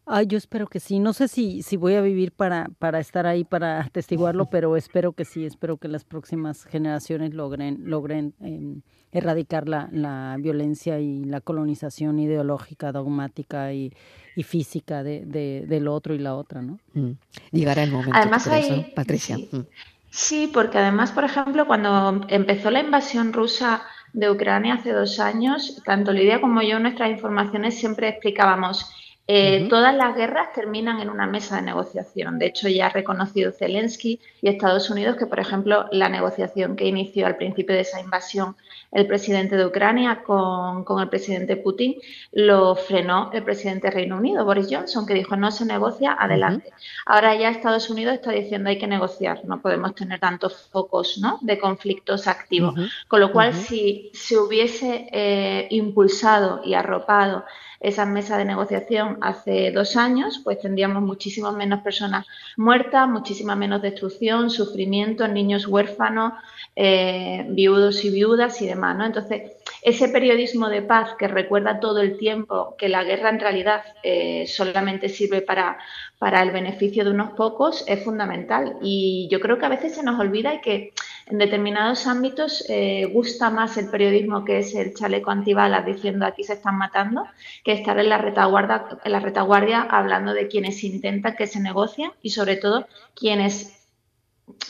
Ay, 0.06 0.28
yo 0.28 0.38
espero 0.38 0.68
que 0.68 0.80
sí. 0.80 1.00
No 1.00 1.14
sé 1.14 1.28
si, 1.28 1.62
si 1.62 1.78
voy 1.78 1.96
a 1.96 2.02
vivir 2.02 2.32
para, 2.34 2.70
para 2.80 3.00
estar 3.00 3.26
ahí 3.26 3.44
para 3.44 3.82
atestiguarlo, 3.82 4.46
pero 4.52 4.76
espero 4.76 5.14
que 5.14 5.26
sí. 5.26 5.46
Espero 5.46 5.78
que 5.78 5.88
las 5.88 6.04
próximas 6.04 6.66
generaciones 6.66 7.34
logren, 7.34 7.90
logren 7.90 8.34
em, 8.42 8.82
erradicar 9.14 9.70
la, 9.70 9.88
la, 9.92 10.36
violencia 10.40 11.00
y 11.00 11.24
la 11.24 11.40
colonización 11.40 12.20
ideológica, 12.20 12.92
dogmática 12.92 13.72
y, 13.72 13.94
y 14.36 14.44
física 14.44 15.04
de, 15.04 15.24
de, 15.26 15.66
del 15.68 15.88
otro 15.88 16.14
y 16.14 16.20
la 16.20 16.36
otra, 16.36 16.62
¿no? 16.62 16.80
Mm. 16.94 17.12
Llegará 17.52 17.84
el 17.84 17.92
momento. 17.92 18.18
Además, 18.18 18.48
hay, 18.48 18.92
Patricia. 18.96 19.38
Sí, 19.38 19.50
mm. 19.52 19.66
sí, 20.10 20.52
porque 20.54 20.80
además, 20.80 21.14
por 21.14 21.24
ejemplo, 21.24 21.66
cuando 21.66 22.26
empezó 22.28 22.72
la 22.72 22.82
invasión 22.82 23.32
rusa 23.32 23.84
de 24.12 24.30
Ucrania 24.30 24.76
hace 24.76 24.92
dos 24.92 25.20
años, 25.20 25.82
tanto 25.86 26.12
Lidia 26.12 26.42
como 26.42 26.62
yo 26.62 26.78
en 26.78 26.84
nuestras 26.84 27.10
informaciones 27.10 27.76
siempre 27.76 28.10
explicábamos 28.10 28.86
eh, 29.26 29.68
todas 29.70 29.96
las 29.96 30.16
guerras 30.16 30.52
terminan 30.54 31.00
en 31.00 31.10
una 31.10 31.26
mesa 31.26 31.56
de 31.56 31.62
negociación. 31.62 32.40
De 32.40 32.48
hecho, 32.48 32.68
ya 32.68 32.88
ha 32.88 32.90
reconocido 32.90 33.52
Zelensky 33.52 34.20
y 34.42 34.50
Estados 34.50 34.90
Unidos 34.90 35.16
que, 35.16 35.28
por 35.28 35.40
ejemplo, 35.40 35.86
la 35.92 36.10
negociación 36.10 36.76
que 36.76 36.88
inició 36.88 37.26
al 37.26 37.38
principio 37.38 37.74
de 37.74 37.82
esa 37.82 38.02
invasión 38.02 38.56
el 38.94 39.08
presidente 39.08 39.58
de 39.58 39.66
Ucrania 39.66 40.24
con, 40.24 40.86
el 41.00 41.10
presidente 41.10 41.58
Putin 41.58 41.96
lo 42.32 42.76
frenó 42.76 43.32
el 43.34 43.44
presidente 43.44 43.88
del 43.88 43.96
Reino 43.96 44.18
Unido, 44.18 44.46
Boris 44.46 44.68
Johnson, 44.70 45.06
que 45.06 45.16
dijo 45.16 45.36
no 45.36 45.52
se 45.52 45.66
negocia, 45.66 46.16
adelante. 46.20 46.72
Ahora 47.06 47.36
ya 47.36 47.50
Estados 47.50 47.90
Unidos 47.90 48.16
está 48.16 48.32
diciendo 48.32 48.70
hay 48.70 48.78
que 48.78 48.88
negociar, 48.88 49.44
no 49.46 49.62
podemos 49.62 49.96
tener 49.96 50.20
tantos 50.20 50.70
focos 50.72 51.18
¿no? 51.18 51.40
de 51.42 51.58
conflictos 51.60 52.28
activos. 52.28 52.76
Con 53.08 53.20
lo 53.20 53.32
cual, 53.32 53.54
si 53.54 54.12
se 54.14 54.38
hubiese 54.38 55.08
eh, 55.12 55.68
impulsado 55.72 56.62
y 56.64 56.76
arropado 56.76 57.46
esa 57.84 58.06
mesa 58.06 58.38
de 58.38 58.46
negociación 58.46 59.18
hace 59.22 59.72
dos 59.72 59.98
años, 59.98 60.40
pues 60.44 60.60
tendríamos 60.60 61.04
muchísimas 61.04 61.54
menos 61.54 61.82
personas 61.82 62.26
muertas, 62.56 63.10
muchísima 63.10 63.56
menos 63.56 63.82
destrucción, 63.82 64.50
sufrimiento, 64.50 65.28
niños 65.28 65.68
huérfanos, 65.68 66.34
eh, 66.76 67.46
viudos 67.50 68.04
y 68.06 68.10
viudas 68.10 68.62
y 68.62 68.68
demás. 68.68 68.98
Entonces, 69.06 69.52
ese 69.82 70.08
periodismo 70.08 70.70
de 70.70 70.82
paz 70.82 71.16
que 71.20 71.28
recuerda 71.28 71.82
todo 71.82 72.00
el 72.00 72.18
tiempo 72.18 72.76
que 72.78 72.88
la 72.88 73.04
guerra 73.04 73.30
en 73.30 73.42
realidad 73.42 73.84
eh, 74.02 74.48
solamente 74.48 75.10
sirve 75.10 75.42
para, 75.42 75.78
para 76.18 76.42
el 76.42 76.52
beneficio 76.52 77.04
de 77.04 77.12
unos 77.12 77.32
pocos 77.34 77.84
es 77.86 78.02
fundamental. 78.02 78.78
Y 78.82 79.28
yo 79.30 79.42
creo 79.42 79.60
que 79.60 79.66
a 79.66 79.70
veces 79.70 79.96
se 79.96 80.04
nos 80.04 80.18
olvida 80.20 80.54
y 80.54 80.62
que 80.62 80.94
en 81.28 81.38
determinados 81.38 82.08
ámbitos 82.08 82.66
eh, 82.70 83.06
gusta 83.12 83.50
más 83.50 83.78
el 83.78 83.90
periodismo 83.90 84.44
que 84.44 84.60
es 84.60 84.76
el 84.76 84.94
chaleco 84.94 85.32
antibalas 85.32 85.86
diciendo 85.86 86.26
aquí 86.26 86.44
se 86.44 86.54
están 86.54 86.78
matando 86.78 87.26
que 87.64 87.72
estar 87.72 87.98
en 88.00 88.10
la 88.10 88.18
retaguardia, 88.18 88.86
en 89.04 89.12
la 89.12 89.20
retaguardia 89.20 89.82
hablando 89.82 90.34
de 90.34 90.48
quienes 90.48 90.84
intentan 90.84 91.36
que 91.36 91.48
se 91.48 91.60
negocien 91.60 92.12
y 92.22 92.32
sobre 92.32 92.58
todo 92.58 92.88
quienes 93.16 93.84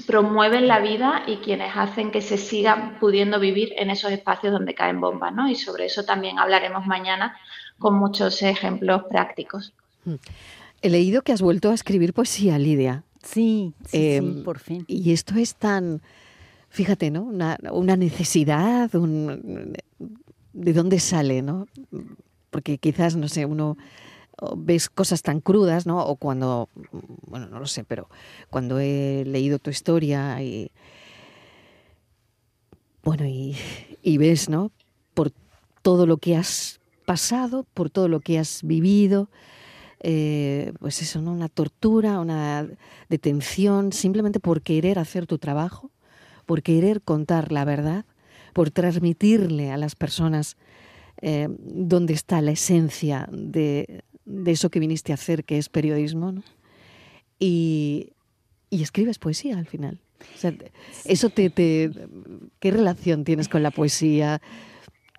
promueven 0.06 0.68
la 0.68 0.80
vida 0.80 1.24
y 1.28 1.38
quienes 1.38 1.72
hacen 1.76 2.12
que 2.12 2.22
se 2.22 2.38
siga 2.38 2.98
pudiendo 3.00 3.40
vivir 3.40 3.74
en 3.78 3.90
esos 3.90 4.12
espacios 4.12 4.54
donde 4.54 4.76
caen 4.76 5.02
bombas, 5.02 5.34
¿no? 5.34 5.50
Y 5.50 5.56
sobre 5.56 5.86
eso 5.86 6.06
también 6.06 6.40
hablaremos 6.40 6.86
mañana 6.86 7.36
con 7.80 7.96
muchos 7.96 8.42
ejemplos 8.44 9.04
prácticos. 9.10 9.74
Hmm. 10.06 10.16
He 10.82 10.90
leído 10.90 11.22
que 11.22 11.32
has 11.32 11.42
vuelto 11.42 11.72
a 11.72 11.74
escribir 11.74 12.14
poesía, 12.14 12.60
Lidia. 12.60 13.04
Sí, 13.24 13.74
sí, 13.86 14.16
em, 14.16 14.44
por 14.44 14.60
fin. 14.60 14.84
Y 14.88 15.14
esto 15.14 15.36
es 15.36 15.56
tan, 15.56 16.02
fíjate, 16.74 17.12
¿no? 17.12 17.22
Una, 17.24 17.96
necesidad, 17.96 18.90
¿de 18.90 20.74
dónde 20.74 21.00
sale, 21.00 21.44
no? 21.44 21.68
Porque 22.50 22.80
quizás, 22.80 23.16
no 23.16 23.28
sé, 23.28 23.46
uno 23.46 23.78
ves 24.58 24.90
cosas 24.90 25.22
tan 25.22 25.40
crudas, 25.40 25.86
¿no? 25.86 26.04
O 26.04 26.16
cuando, 26.16 26.70
bueno, 27.28 27.48
no 27.48 27.60
lo 27.60 27.68
sé, 27.68 27.84
pero 27.84 28.10
cuando 28.50 28.80
he 28.80 29.24
leído 29.24 29.60
tu 29.60 29.70
historia 29.70 30.42
y, 30.42 30.72
bueno, 33.04 33.26
y, 33.28 34.18
ves, 34.18 34.50
¿no? 34.50 34.72
Por 35.14 35.32
todo 35.84 36.08
lo 36.08 36.18
que 36.18 36.36
has 36.36 36.80
pasado, 37.06 37.68
por 37.76 37.92
todo 37.92 38.08
lo 38.08 38.20
que 38.20 38.40
has 38.40 38.64
vivido, 38.64 39.30
eh, 40.00 40.74
pues 40.80 41.04
eso, 41.04 41.22
¿no? 41.22 41.34
Una 41.34 41.50
tortura, 41.50 42.20
una 42.20 42.68
detención, 43.10 43.94
simplemente 43.94 44.40
por 44.40 44.64
querer 44.64 44.98
hacer 44.98 45.28
tu 45.28 45.38
trabajo, 45.38 45.93
por 46.46 46.64
querer 46.64 47.02
contar 47.02 47.52
la 47.52 47.66
verdad, 47.66 48.06
por 48.54 48.72
transmitirle 48.72 49.72
a 49.72 49.78
las 49.78 49.96
personas 49.96 50.58
eh, 51.22 51.48
dónde 51.50 52.14
está 52.14 52.42
la 52.42 52.52
esencia 52.52 53.28
de, 53.32 54.04
de 54.26 54.52
eso 54.52 54.70
que 54.70 54.80
viniste 54.80 55.12
a 55.12 55.16
hacer, 55.16 55.44
que 55.44 55.58
es 55.58 55.70
periodismo, 55.70 56.32
¿no? 56.32 56.44
y, 57.40 58.14
y 58.70 58.84
escribes 58.84 59.20
poesía 59.20 59.58
al 59.58 59.66
final. 59.66 60.00
O 60.36 60.38
sea, 60.38 60.54
eso 61.04 61.30
te, 61.30 61.50
te, 61.50 61.92
¿Qué 62.60 62.72
relación 62.72 63.26
tienes 63.26 63.50
con 63.50 63.62
la 63.62 63.72
poesía? 63.72 64.42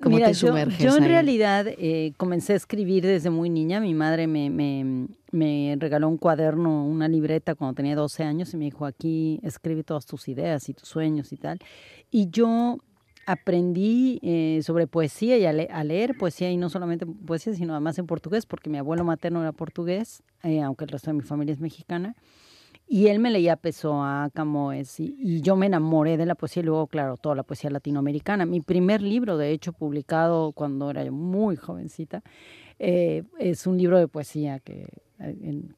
¿Cómo 0.01 0.19
te 0.19 0.35
sumerges 0.35 0.79
yo, 0.79 0.91
yo 0.91 0.97
en 0.97 1.05
realidad 1.05 1.67
eh, 1.69 2.13
comencé 2.17 2.53
a 2.53 2.57
escribir 2.57 3.07
desde 3.07 3.31
muy 3.31 3.49
niña. 3.49 3.81
Mi 3.81 3.95
madre 3.95 4.27
me, 4.27 4.51
me, 4.51 5.09
me, 5.31 5.77
regaló 5.79 6.09
un 6.09 6.19
cuaderno, 6.19 6.85
una 6.85 7.07
libreta 7.07 7.55
cuando 7.55 7.75
tenía 7.75 7.95
12 7.95 8.25
años 8.25 8.53
y 8.53 8.57
me 8.57 8.65
dijo, 8.65 8.87
aquí 8.87 9.41
escribe 9.43 9.85
todas 9.85 10.05
tus 10.05 10.29
ideas 10.29 10.69
y 10.69 10.75
tus 10.75 10.89
sueños 10.89 11.33
y 11.33 11.37
tal. 11.37 11.61
Y 12.11 12.29
yo 12.31 12.79
aprendí 13.27 14.19
eh, 14.23 14.61
sobre 14.63 14.87
poesía 14.87 15.39
y 15.39 15.47
a, 15.47 15.85
leer 15.85 16.17
poesía 16.19 16.51
y 16.51 16.57
no 16.57 16.69
solamente 16.69 17.07
poesía, 17.07 17.55
sino 17.55 17.73
además 17.73 17.99
en 17.99 18.07
portugués, 18.07 18.47
porque 18.47 18.71
mi 18.71 18.79
abuelo 18.79 19.05
materno 19.05 19.41
era 19.41 19.53
portugués, 19.53 20.23
eh, 20.43 20.61
aunque 20.61 20.85
el 20.85 20.91
resto 20.91 21.11
de 21.11 21.15
mi 21.15 21.23
familia 21.23 21.53
es 21.53 21.61
mexicana. 21.61 22.15
Y 22.95 23.09
él 23.09 23.19
me 23.19 23.29
leía 23.29 23.57
Pessoa, 23.57 24.31
Camões, 24.33 25.01
y, 25.01 25.17
y, 25.19 25.41
yo 25.41 25.57
me 25.57 25.67
enamoré 25.67 26.17
de 26.17 26.27
la 26.27 26.37
poesía 26.37 26.63
y 26.63 26.67
luego, 26.67 26.87
claro, 26.87 27.17
toda 27.17 27.35
la 27.35 27.43
poesía 27.43 27.69
latinoamericana. 27.69 28.47
Mi 28.47 28.61
primer 28.61 29.03
libro, 29.03 29.37
de 29.37 29.51
hecho, 29.51 29.73
publicado 29.73 30.53
cuando 30.53 30.91
era 30.91 31.03
yo 31.03 31.11
muy 31.11 31.57
jovencita, 31.57 32.23
eh, 32.79 33.25
es 33.41 33.67
un 33.67 33.79
libro 33.79 33.99
de 33.99 34.07
poesía 34.07 34.61
que, 34.61 34.87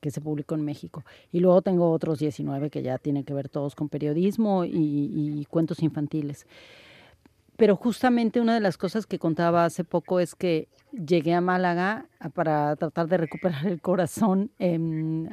que 0.03 0.11
se 0.11 0.21
publicó 0.21 0.57
en 0.57 0.67
México. 0.67 1.05
Y 1.33 1.41
luego 1.41 1.63
tengo 1.63 1.91
otros 1.91 2.19
19 2.19 2.69
que 2.69 2.83
ya 2.83 2.99
tienen 2.99 3.25
que 3.25 3.33
ver 3.33 3.49
todos 3.49 3.75
con 3.75 3.89
periodismo 3.89 4.67
y 4.67 5.47
cuentos 5.49 5.83
infantiles. 5.83 6.47
Pero 7.57 7.75
justamente 7.77 8.41
una 8.41 8.55
de 8.55 8.61
las 8.61 8.77
cosas 8.77 9.07
que 9.07 9.19
contaba 9.19 9.65
hace 9.65 9.83
poco 9.83 10.21
es 10.21 10.35
que 10.35 10.69
llegué 10.93 11.33
a 11.33 11.41
Málaga 11.41 12.07
para 12.35 12.77
tratar 12.77 13.09
de 13.09 13.17
recuperar 13.17 13.67
el 13.67 13.81
corazón 13.81 14.51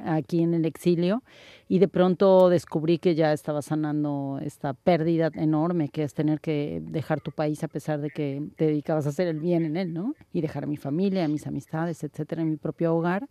aquí 0.06 0.42
en 0.42 0.54
el 0.54 0.66
exilio 0.66 1.24
y 1.68 1.80
de 1.80 1.88
pronto 1.88 2.50
descubrí 2.50 2.98
que 2.98 3.16
ya 3.16 3.34
estaba 3.34 3.62
sanando 3.62 4.40
esta 4.42 4.74
pérdida 4.74 5.32
enorme 5.34 5.90
que 5.90 6.04
es 6.04 6.14
tener 6.14 6.40
que 6.40 6.82
dejar 6.82 7.20
tu 7.20 7.32
país 7.32 7.64
a 7.64 7.68
pesar 7.68 8.00
de 8.00 8.10
que 8.10 8.42
te 8.56 8.68
dedicabas 8.68 9.06
a 9.06 9.10
hacer 9.10 9.28
el 9.28 9.40
bien 9.40 9.66
en 9.66 9.76
él, 9.76 9.94
¿no? 9.94 10.14
Y 10.32 10.42
dejar 10.42 10.64
a 10.64 10.68
mi 10.68 10.78
familia, 10.78 11.26
a 11.26 11.28
mis 11.28 11.46
amistades, 11.46 12.04
etcétera, 12.04 12.42
en 12.42 12.52
mi 12.52 12.58
propio 12.58 12.96
hogar 12.96 13.28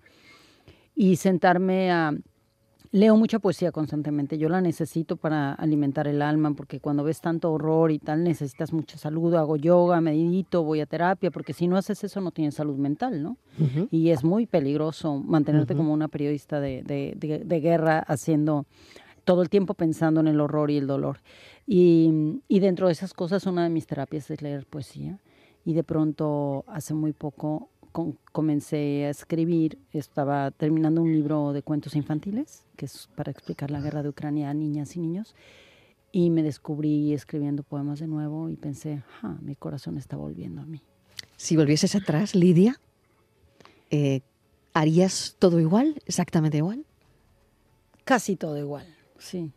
y 0.95 1.17
sentarme 1.17 1.91
a 1.91 2.13
Leo 2.95 3.17
mucha 3.17 3.39
poesía 3.39 3.73
constantemente, 3.73 4.37
yo 4.37 4.51
la 4.51 4.61
necesito 4.61 5.17
para 5.17 5.55
alimentar 5.55 6.07
el 6.07 6.21
alma, 6.21 6.53
porque 6.53 6.79
cuando 6.79 7.03
ves 7.03 7.23
tanto 7.23 7.51
horror 7.51 7.91
y 7.91 7.99
tal, 7.99 8.23
necesitas 8.23 8.71
mucha 8.75 8.99
salud, 8.99 9.35
hago 9.35 9.57
yoga, 9.57 9.99
medito, 10.03 10.63
voy 10.63 10.81
a 10.83 10.87
terapia, 10.87 11.31
porque 11.31 11.55
si 11.55 11.69
no 11.69 11.79
haces 11.79 12.05
eso 12.05 12.21
no 12.21 12.33
tienes 12.33 12.55
salud 12.55 12.77
mental, 12.77 13.23
¿no? 13.23 13.39
Y 13.91 14.11
es 14.11 14.25
muy 14.25 14.45
peligroso 14.45 15.17
mantenerte 15.17 15.75
como 15.75 15.95
una 15.95 16.09
periodista 16.09 16.61
de, 16.61 16.83
de, 16.83 17.43
de, 17.43 17.61
guerra 17.61 17.99
haciendo 18.01 18.67
todo 19.25 19.41
el 19.41 19.49
tiempo 19.49 19.73
pensando 19.73 20.21
en 20.21 20.27
el 20.27 20.39
horror 20.39 20.71
y 20.71 20.77
el 20.77 20.87
dolor. 20.87 21.21
Y, 21.67 22.43
y 22.47 22.61
dentro 22.61 22.89
de 22.89 22.93
esas 22.93 23.15
cosas, 23.15 23.47
una 23.47 23.65
de 23.65 23.71
mis 23.71 23.87
terapias 23.87 24.31
es 24.31 24.43
leer 24.43 24.67
poesía. 24.67 25.19
Y 25.65 25.73
de 25.73 25.83
pronto, 25.83 26.65
hace 26.67 26.93
muy 26.93 27.15
poco, 27.15 27.71
comencé 28.33 29.07
a 29.07 29.11
escribir, 29.11 29.79
estaba 29.93 30.51
terminando 30.51 31.03
un 31.03 31.13
libro 31.13 31.53
de 31.53 31.63
cuentos 31.63 31.95
infantiles, 31.95 32.65
que 32.77 32.87
es 32.87 33.09
para 33.15 33.31
explicar 33.31 33.71
la 33.71 33.81
guerra 33.81 34.03
de 34.03 34.09
Ucrania 34.09 34.51
a 34.51 34.55
niñas 34.55 34.97
y 34.97 35.01
niños, 35.01 35.35
y 36.11 36.31
me 36.31 36.43
descubrí 36.43 37.15
escribiendo 37.15 37.63
poemas 37.63 38.01
de 38.01 38.07
nuevo 38.07 38.49
y 38.49 38.57
pensé, 38.57 39.03
ah, 39.23 39.37
mi 39.41 39.55
corazón 39.55 39.97
está 39.97 40.17
volviendo 40.17 40.61
a 40.63 40.67
mí. 40.67 40.83
Si 41.37 41.57
volvieses 41.57 41.95
atrás, 41.95 42.35
Lidia, 42.35 42.81
eh, 43.91 44.21
¿harías 44.75 45.37
todo 45.39 45.61
igual, 45.61 46.03
exactamente 46.07 46.59
igual? 46.59 46.85
Casi 48.05 48.37
todo 48.37 48.59
igual, 48.59 48.87
sí. 49.19 49.53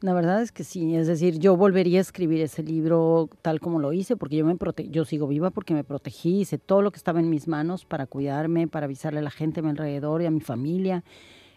La 0.00 0.12
verdad 0.12 0.40
es 0.42 0.52
que 0.52 0.62
sí, 0.62 0.94
es 0.94 1.08
decir, 1.08 1.40
yo 1.40 1.56
volvería 1.56 1.98
a 1.98 2.02
escribir 2.02 2.40
ese 2.40 2.62
libro 2.62 3.28
tal 3.42 3.58
como 3.58 3.80
lo 3.80 3.92
hice, 3.92 4.16
porque 4.16 4.36
yo 4.36 4.46
me 4.46 4.54
prote 4.54 4.88
yo 4.90 5.04
sigo 5.04 5.26
viva 5.26 5.50
porque 5.50 5.74
me 5.74 5.82
protegí, 5.82 6.42
hice 6.42 6.56
todo 6.56 6.82
lo 6.82 6.92
que 6.92 6.98
estaba 6.98 7.18
en 7.18 7.28
mis 7.28 7.48
manos 7.48 7.84
para 7.84 8.06
cuidarme, 8.06 8.68
para 8.68 8.84
avisarle 8.84 9.18
a 9.18 9.22
la 9.22 9.32
gente 9.32 9.58
a 9.58 9.64
mi 9.64 9.70
alrededor 9.70 10.22
y 10.22 10.26
a 10.26 10.30
mi 10.30 10.38
familia 10.38 11.02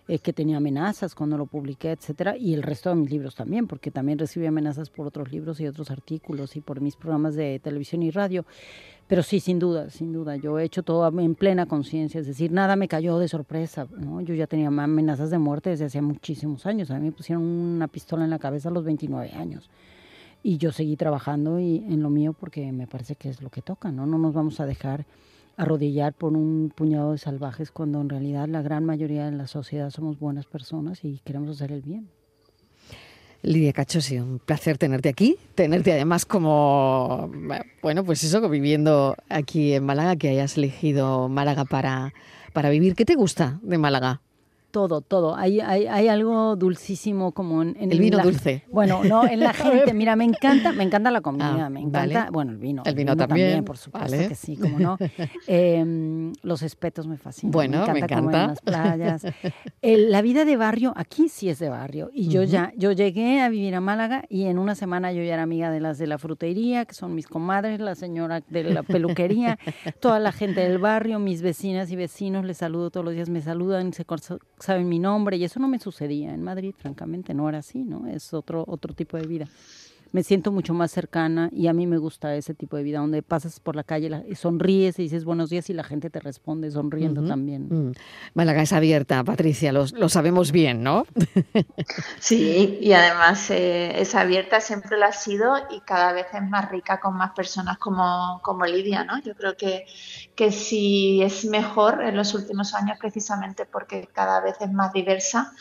eh, 0.08 0.17
que 0.17 0.34
tenía 0.34 0.58
amenazas 0.58 1.13
cuando 1.13 1.38
lo 1.38 1.45
publiqué, 1.45 1.91
etcétera, 1.91 2.36
y 2.36 2.56
el 2.56 2.63
resto 2.63 2.89
de 2.89 2.95
mis 2.95 3.12
libros 3.12 3.36
también, 3.36 3.67
porque 3.67 3.91
también 3.91 4.17
recibí 4.17 4.47
amenazas 4.47 4.89
por 4.89 5.06
otros 5.06 5.32
libros 5.32 5.62
y 5.62 5.67
otros 5.67 5.91
artículos 5.91 6.56
y 6.56 6.62
por 6.62 6.82
mis 6.82 6.95
programas 6.95 7.36
de 7.36 7.60
televisión 7.60 8.01
y 8.01 8.10
radio. 8.10 8.43
Pero 9.12 9.24
sí, 9.24 9.41
sin 9.41 9.60
duda, 9.60 9.89
sin 9.89 10.13
duda, 10.13 10.38
yo 10.38 10.58
he 10.58 10.63
hecho 10.63 10.84
todo 10.84 11.06
en 11.19 11.36
plena 11.36 11.65
conciencia, 11.65 12.21
es 12.21 12.28
decir, 12.28 12.50
nada 12.54 12.78
me 12.78 12.88
cayó 12.88 13.19
de 13.19 13.28
sorpresa, 13.28 13.86
¿no? 13.97 14.21
Yo 14.21 14.34
ya 14.36 14.47
tenía 14.47 14.69
amenazas 14.69 15.30
de 15.30 15.38
muerte 15.38 15.71
desde 15.71 15.84
hace 15.84 16.02
muchísimos 16.02 16.65
años, 16.65 16.91
a 16.91 16.97
mí 16.97 17.08
me 17.08 17.12
pusieron 17.12 17.43
una 17.43 17.89
pistola 17.89 18.24
en 18.24 18.30
la 18.30 18.39
cabeza 18.39 18.69
a 18.69 18.71
los 18.71 18.86
29 18.86 19.34
años. 19.34 19.69
Y 20.43 20.60
yo 20.60 20.71
seguí 20.71 20.95
trabajando 20.95 21.60
y 21.60 21.84
en 21.89 22.02
lo 22.02 22.10
mío 22.10 22.32
porque 22.32 22.71
me 22.71 22.88
parece 22.88 23.17
que 23.17 23.28
es 23.28 23.41
lo 23.41 23.50
que 23.50 23.62
toca, 23.62 23.91
¿no? 23.91 24.06
No 24.06 24.17
nos 24.17 24.34
vamos 24.34 24.62
a 24.62 24.65
dejar 24.65 25.06
arrodillar 25.58 26.13
por 26.13 26.32
un 26.32 26.71
puñado 26.74 27.12
de 27.12 27.17
salvajes 27.17 27.69
cuando 27.69 28.00
en 28.00 28.08
realidad 28.08 28.47
la 28.47 28.62
gran 28.62 28.86
mayoría 28.86 29.26
de 29.26 29.36
la 29.36 29.47
sociedad 29.47 29.89
somos 29.89 30.19
buenas 30.19 30.45
personas 30.45 31.04
y 31.04 31.19
queremos 31.26 31.50
hacer 31.50 31.74
el 31.74 31.82
bien. 31.82 32.08
Lidia 33.43 33.73
Cacho, 33.73 33.99
un 34.21 34.39
placer 34.39 34.77
tenerte 34.77 35.10
aquí, 35.10 35.38
tenerte 35.56 35.91
además 35.91 36.25
como, 36.25 37.32
bueno, 37.82 38.04
pues 38.04 38.23
eso, 38.23 38.47
viviendo 38.49 39.15
aquí 39.30 39.73
en 39.73 39.84
Málaga, 39.84 40.15
que 40.15 40.30
hayas 40.30 40.58
elegido 40.58 41.27
Málaga 41.27 41.65
para, 41.65 42.13
para 42.54 42.69
vivir. 42.69 42.95
¿Qué 42.95 43.06
te 43.06 43.15
gusta 43.15 43.60
de 43.63 43.77
Málaga? 43.77 44.21
Todo, 44.72 45.02
todo. 45.02 45.36
Hay, 45.36 45.60
hay, 45.60 45.88
hay 45.88 46.08
algo 46.08 46.56
dulcísimo 46.56 47.32
como 47.34 47.62
en, 47.62 47.76
el 47.80 48.00
vino 48.00 48.20
dulce. 48.20 48.64
Bueno, 48.72 49.04
no, 49.04 49.28
en 49.28 49.40
la 49.40 49.54
gente. 49.54 49.94
Mira, 49.94 50.16
me 50.16 50.24
encanta, 50.24 50.72
me 50.72 50.84
encanta 50.84 51.12
la 51.12 51.22
comida, 51.22 51.66
ah, 51.66 51.70
me 51.70 51.82
encanta. 51.82 52.30
Bueno, 52.32 52.52
el 52.52 52.58
vino. 52.58 52.84
El 52.86 52.96
vino, 52.96 53.16
también, 53.16 53.64
por 53.64 53.78
supuesto 53.78 54.18
que 54.18 54.36
sí, 54.36 54.58
como 54.58 54.80
no. 54.80 54.98
Em, 55.48 56.34
los 56.44 56.62
espetos 56.62 57.08
me 57.08 57.18
fascinan. 57.18 57.52
Bueno, 57.52 57.86
me 57.92 58.00
encanta. 58.00 58.22
Me 58.22 58.44
en 58.44 58.48
las 58.48 58.62
playas. 58.62 59.26
la 59.82 60.22
vida 60.22 60.46
de 60.46 60.58
barrio, 60.58 60.94
aquí 60.96 61.30
sí 61.30 61.50
es 61.50 61.60
de 61.60 61.70
barrio. 61.70 62.10
Y 62.14 62.30
yo 62.30 62.44
ya, 62.44 62.74
yo 62.78 62.92
llegué 62.92 63.42
a 63.42 63.50
vivir 63.50 63.76
a 63.76 63.82
Málaga 63.82 64.24
y 64.30 64.46
en 64.46 64.58
una 64.58 64.76
semana 64.76 65.12
yo 65.12 65.24
ya 65.24 65.34
era 65.34 65.44
amiga 65.44 65.72
de 65.72 65.80
las 65.80 65.98
de 65.98 66.08
la 66.08 66.18
frutería, 66.18 66.86
que 66.86 66.94
son 66.94 67.14
mis 67.16 67.28
comadres, 67.28 67.80
la 67.80 67.96
señora 67.96 68.42
de 68.48 68.64
la 68.64 68.84
peluquería, 68.84 69.58
toda 70.00 70.20
la 70.20 70.32
gente 70.32 70.62
del 70.62 70.78
barrio, 70.78 71.20
mis 71.20 71.42
vecinas 71.42 71.92
y 71.92 71.96
vecinos, 71.96 72.46
les 72.46 72.58
saludo 72.58 72.90
todos 72.90 73.06
los 73.06 73.14
días, 73.14 73.30
me 73.30 73.42
saludan, 73.42 73.94
se 73.94 74.06
saben 74.62 74.88
mi 74.88 75.00
nombre 75.00 75.38
y 75.38 75.43
eso 75.43 75.60
no 75.60 75.67
me 75.67 75.80
sucedía 75.80 76.34
en 76.34 76.43
Madrid, 76.43 76.74
francamente, 76.78 77.34
no 77.34 77.50
era 77.50 77.60
así, 77.60 77.84
¿no? 77.84 78.08
Es 78.08 78.34
otro, 78.34 78.63
otro 78.67 78.93
tipo 78.93 79.17
de 79.17 79.28
vida. 79.28 79.47
Me 80.12 80.24
siento 80.24 80.52
mucho 80.52 80.74
más 80.74 80.91
cercana 80.91 81.50
y 81.52 81.67
a 81.67 81.74
mí 81.74 81.88
me 81.88 81.97
gusta 81.97 82.36
ese 82.36 82.54
tipo 82.54 82.78
de 82.78 82.84
vida, 82.84 83.00
donde 83.00 83.21
pasas 83.21 83.60
por 83.60 83.76
la 83.76 83.84
calle, 83.84 84.24
y 84.28 84.36
sonríes 84.36 85.00
y 85.00 85.04
dices 85.04 85.24
buenos 85.24 85.50
días 85.50 85.69
y 85.69 85.74
la 85.74 85.84
gente 85.84 86.10
te 86.10 86.19
responde 86.19 86.69
sonriendo 86.71 87.24
también. 87.26 87.67
Mm. 87.69 87.93
Málaga 88.34 88.62
es 88.62 88.74
abierta, 88.74 89.24
Patricia, 89.24 89.71
lo, 89.71 89.86
lo 89.93 90.10
sabemos 90.10 90.52
bien, 90.52 90.84
¿no? 90.84 91.06
sí, 92.19 92.78
y 92.82 92.91
además 92.93 93.50
eh, 93.52 94.02
es 94.02 94.13
abierta, 94.15 94.60
siempre 94.60 94.97
lo 94.97 95.06
ha 95.06 95.13
sido 95.13 95.56
y 95.69 95.80
cada 95.82 96.12
vez 96.12 96.28
es 96.34 96.43
más 96.43 96.69
rica 96.69 97.00
con 97.00 97.15
más 97.15 97.32
personas 97.32 97.78
como, 97.78 98.41
como 98.43 98.65
Lidia, 98.65 99.04
¿no? 99.04 99.21
Yo 99.21 99.36
creo 99.36 99.56
que, 99.56 99.86
que 100.36 100.52
sí 100.52 101.21
es 101.21 101.45
mejor 101.45 102.04
en 102.04 102.17
los 102.17 102.34
últimos 102.34 102.74
años 102.74 102.97
precisamente 103.00 103.65
porque 103.65 104.10
cada 104.12 104.41
vez 104.41 104.56
es 104.60 104.71
más 104.71 104.91
diversa 104.91 105.54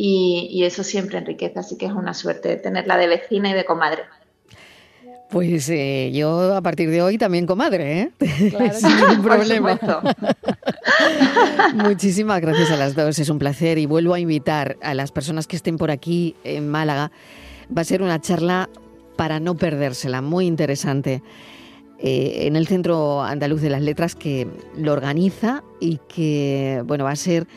y, 0.00 0.62
eso 0.62 0.84
siempre 0.84 1.18
enriquece, 1.18 1.58
así 1.58 1.76
que 1.76 1.86
es 1.86 1.92
una 1.92 2.14
suerte 2.14 2.54
tenerla 2.56 2.96
de 2.96 3.08
vecina 3.08 3.50
y 3.50 3.54
de 3.54 3.64
comadre. 3.64 4.02
Pues 5.28 5.68
eh, 5.68 6.12
yo 6.14 6.54
a 6.54 6.62
partir 6.62 6.88
de 6.88 7.02
hoy 7.02 7.18
también 7.18 7.46
comadre, 7.46 8.00
¿eh? 8.00 8.10
Claro, 8.50 8.74
Sin 8.74 9.22
problema. 9.22 9.78
Muchísimas 11.74 12.40
gracias 12.40 12.70
a 12.70 12.76
las 12.76 12.94
dos, 12.94 13.18
es 13.18 13.28
un 13.28 13.40
placer 13.40 13.76
y 13.78 13.86
vuelvo 13.86 14.14
a 14.14 14.20
invitar 14.20 14.76
a 14.82 14.94
las 14.94 15.10
personas 15.10 15.48
que 15.48 15.56
estén 15.56 15.76
por 15.76 15.90
aquí 15.90 16.36
en 16.44 16.68
Málaga. 16.68 17.10
Va 17.76 17.82
a 17.82 17.84
ser 17.84 18.00
una 18.00 18.20
charla 18.20 18.70
para 19.16 19.40
no 19.40 19.56
perdérsela, 19.56 20.22
muy 20.22 20.46
interesante. 20.46 21.22
Eh, 21.98 22.46
en 22.46 22.54
el 22.54 22.68
Centro 22.68 23.24
Andaluz 23.24 23.60
de 23.60 23.70
las 23.70 23.82
Letras 23.82 24.14
que 24.14 24.46
lo 24.76 24.92
organiza 24.92 25.64
y 25.80 25.98
que 26.08 26.84
bueno 26.86 27.02
va 27.02 27.10
a 27.10 27.16
ser 27.16 27.48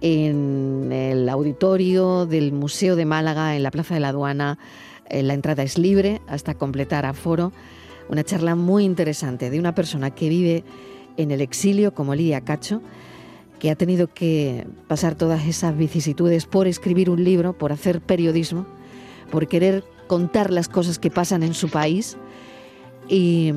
en 0.00 0.90
el 0.92 1.28
auditorio 1.28 2.26
del 2.26 2.52
Museo 2.52 2.96
de 2.96 3.04
Málaga, 3.04 3.56
en 3.56 3.62
la 3.62 3.70
Plaza 3.70 3.94
de 3.94 4.00
la 4.00 4.08
Aduana. 4.08 4.58
Eh, 5.08 5.22
la 5.22 5.34
entrada 5.34 5.62
es 5.62 5.78
libre 5.78 6.20
hasta 6.26 6.54
completar 6.54 7.04
aforo. 7.06 7.52
Una 8.08 8.24
charla 8.24 8.54
muy 8.54 8.84
interesante 8.84 9.50
de 9.50 9.58
una 9.58 9.74
persona 9.74 10.10
que 10.10 10.28
vive 10.28 10.64
en 11.16 11.30
el 11.30 11.40
exilio 11.40 11.94
como 11.94 12.14
Lidia 12.14 12.40
Cacho, 12.40 12.82
que 13.58 13.70
ha 13.70 13.76
tenido 13.76 14.08
que 14.08 14.66
pasar 14.88 15.14
todas 15.14 15.46
esas 15.46 15.76
vicisitudes 15.76 16.46
por 16.46 16.66
escribir 16.66 17.10
un 17.10 17.22
libro, 17.22 17.52
por 17.52 17.72
hacer 17.72 18.00
periodismo, 18.00 18.66
por 19.30 19.46
querer 19.48 19.84
contar 20.06 20.50
las 20.50 20.68
cosas 20.68 20.98
que 20.98 21.10
pasan 21.10 21.42
en 21.42 21.54
su 21.54 21.68
país. 21.68 22.16
Y, 23.06 23.52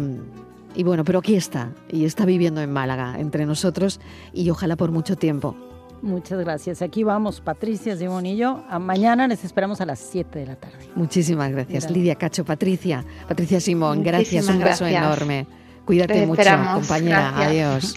y 0.75 0.83
bueno, 0.83 1.05
pero 1.05 1.19
aquí 1.19 1.35
está, 1.35 1.73
y 1.89 2.03
está 2.05 2.25
viviendo 2.25 2.61
en 2.61 2.71
Málaga, 2.71 3.15
entre 3.17 3.45
nosotros, 3.45 4.01
y 4.33 4.49
ojalá 4.49 4.75
por 4.75 4.91
mucho 4.91 5.15
tiempo. 5.15 5.55
Muchas 6.03 6.37
gracias. 6.39 6.81
Aquí 6.81 7.03
vamos, 7.03 7.39
Patricia, 7.39 7.95
Simón 7.95 8.25
y 8.25 8.35
yo. 8.35 8.61
mañana 8.81 9.25
les 9.25 9.45
esperamos 9.45 9.79
a 9.79 9.85
las 9.85 9.99
7 9.99 10.37
de 10.37 10.45
la 10.47 10.55
tarde. 10.57 10.89
Muchísimas 10.95 11.49
gracias, 11.49 11.89
Lidia 11.89 12.15
Cacho, 12.15 12.43
Patricia. 12.43 13.05
Patricia 13.25 13.61
Simón, 13.61 14.03
gracias, 14.03 14.49
un 14.49 14.59
beso 14.59 14.85
enorme. 14.85 15.47
Cuídate 15.85 16.27
mucho, 16.27 16.43
compañera. 16.73 17.37
Adiós. 17.37 17.95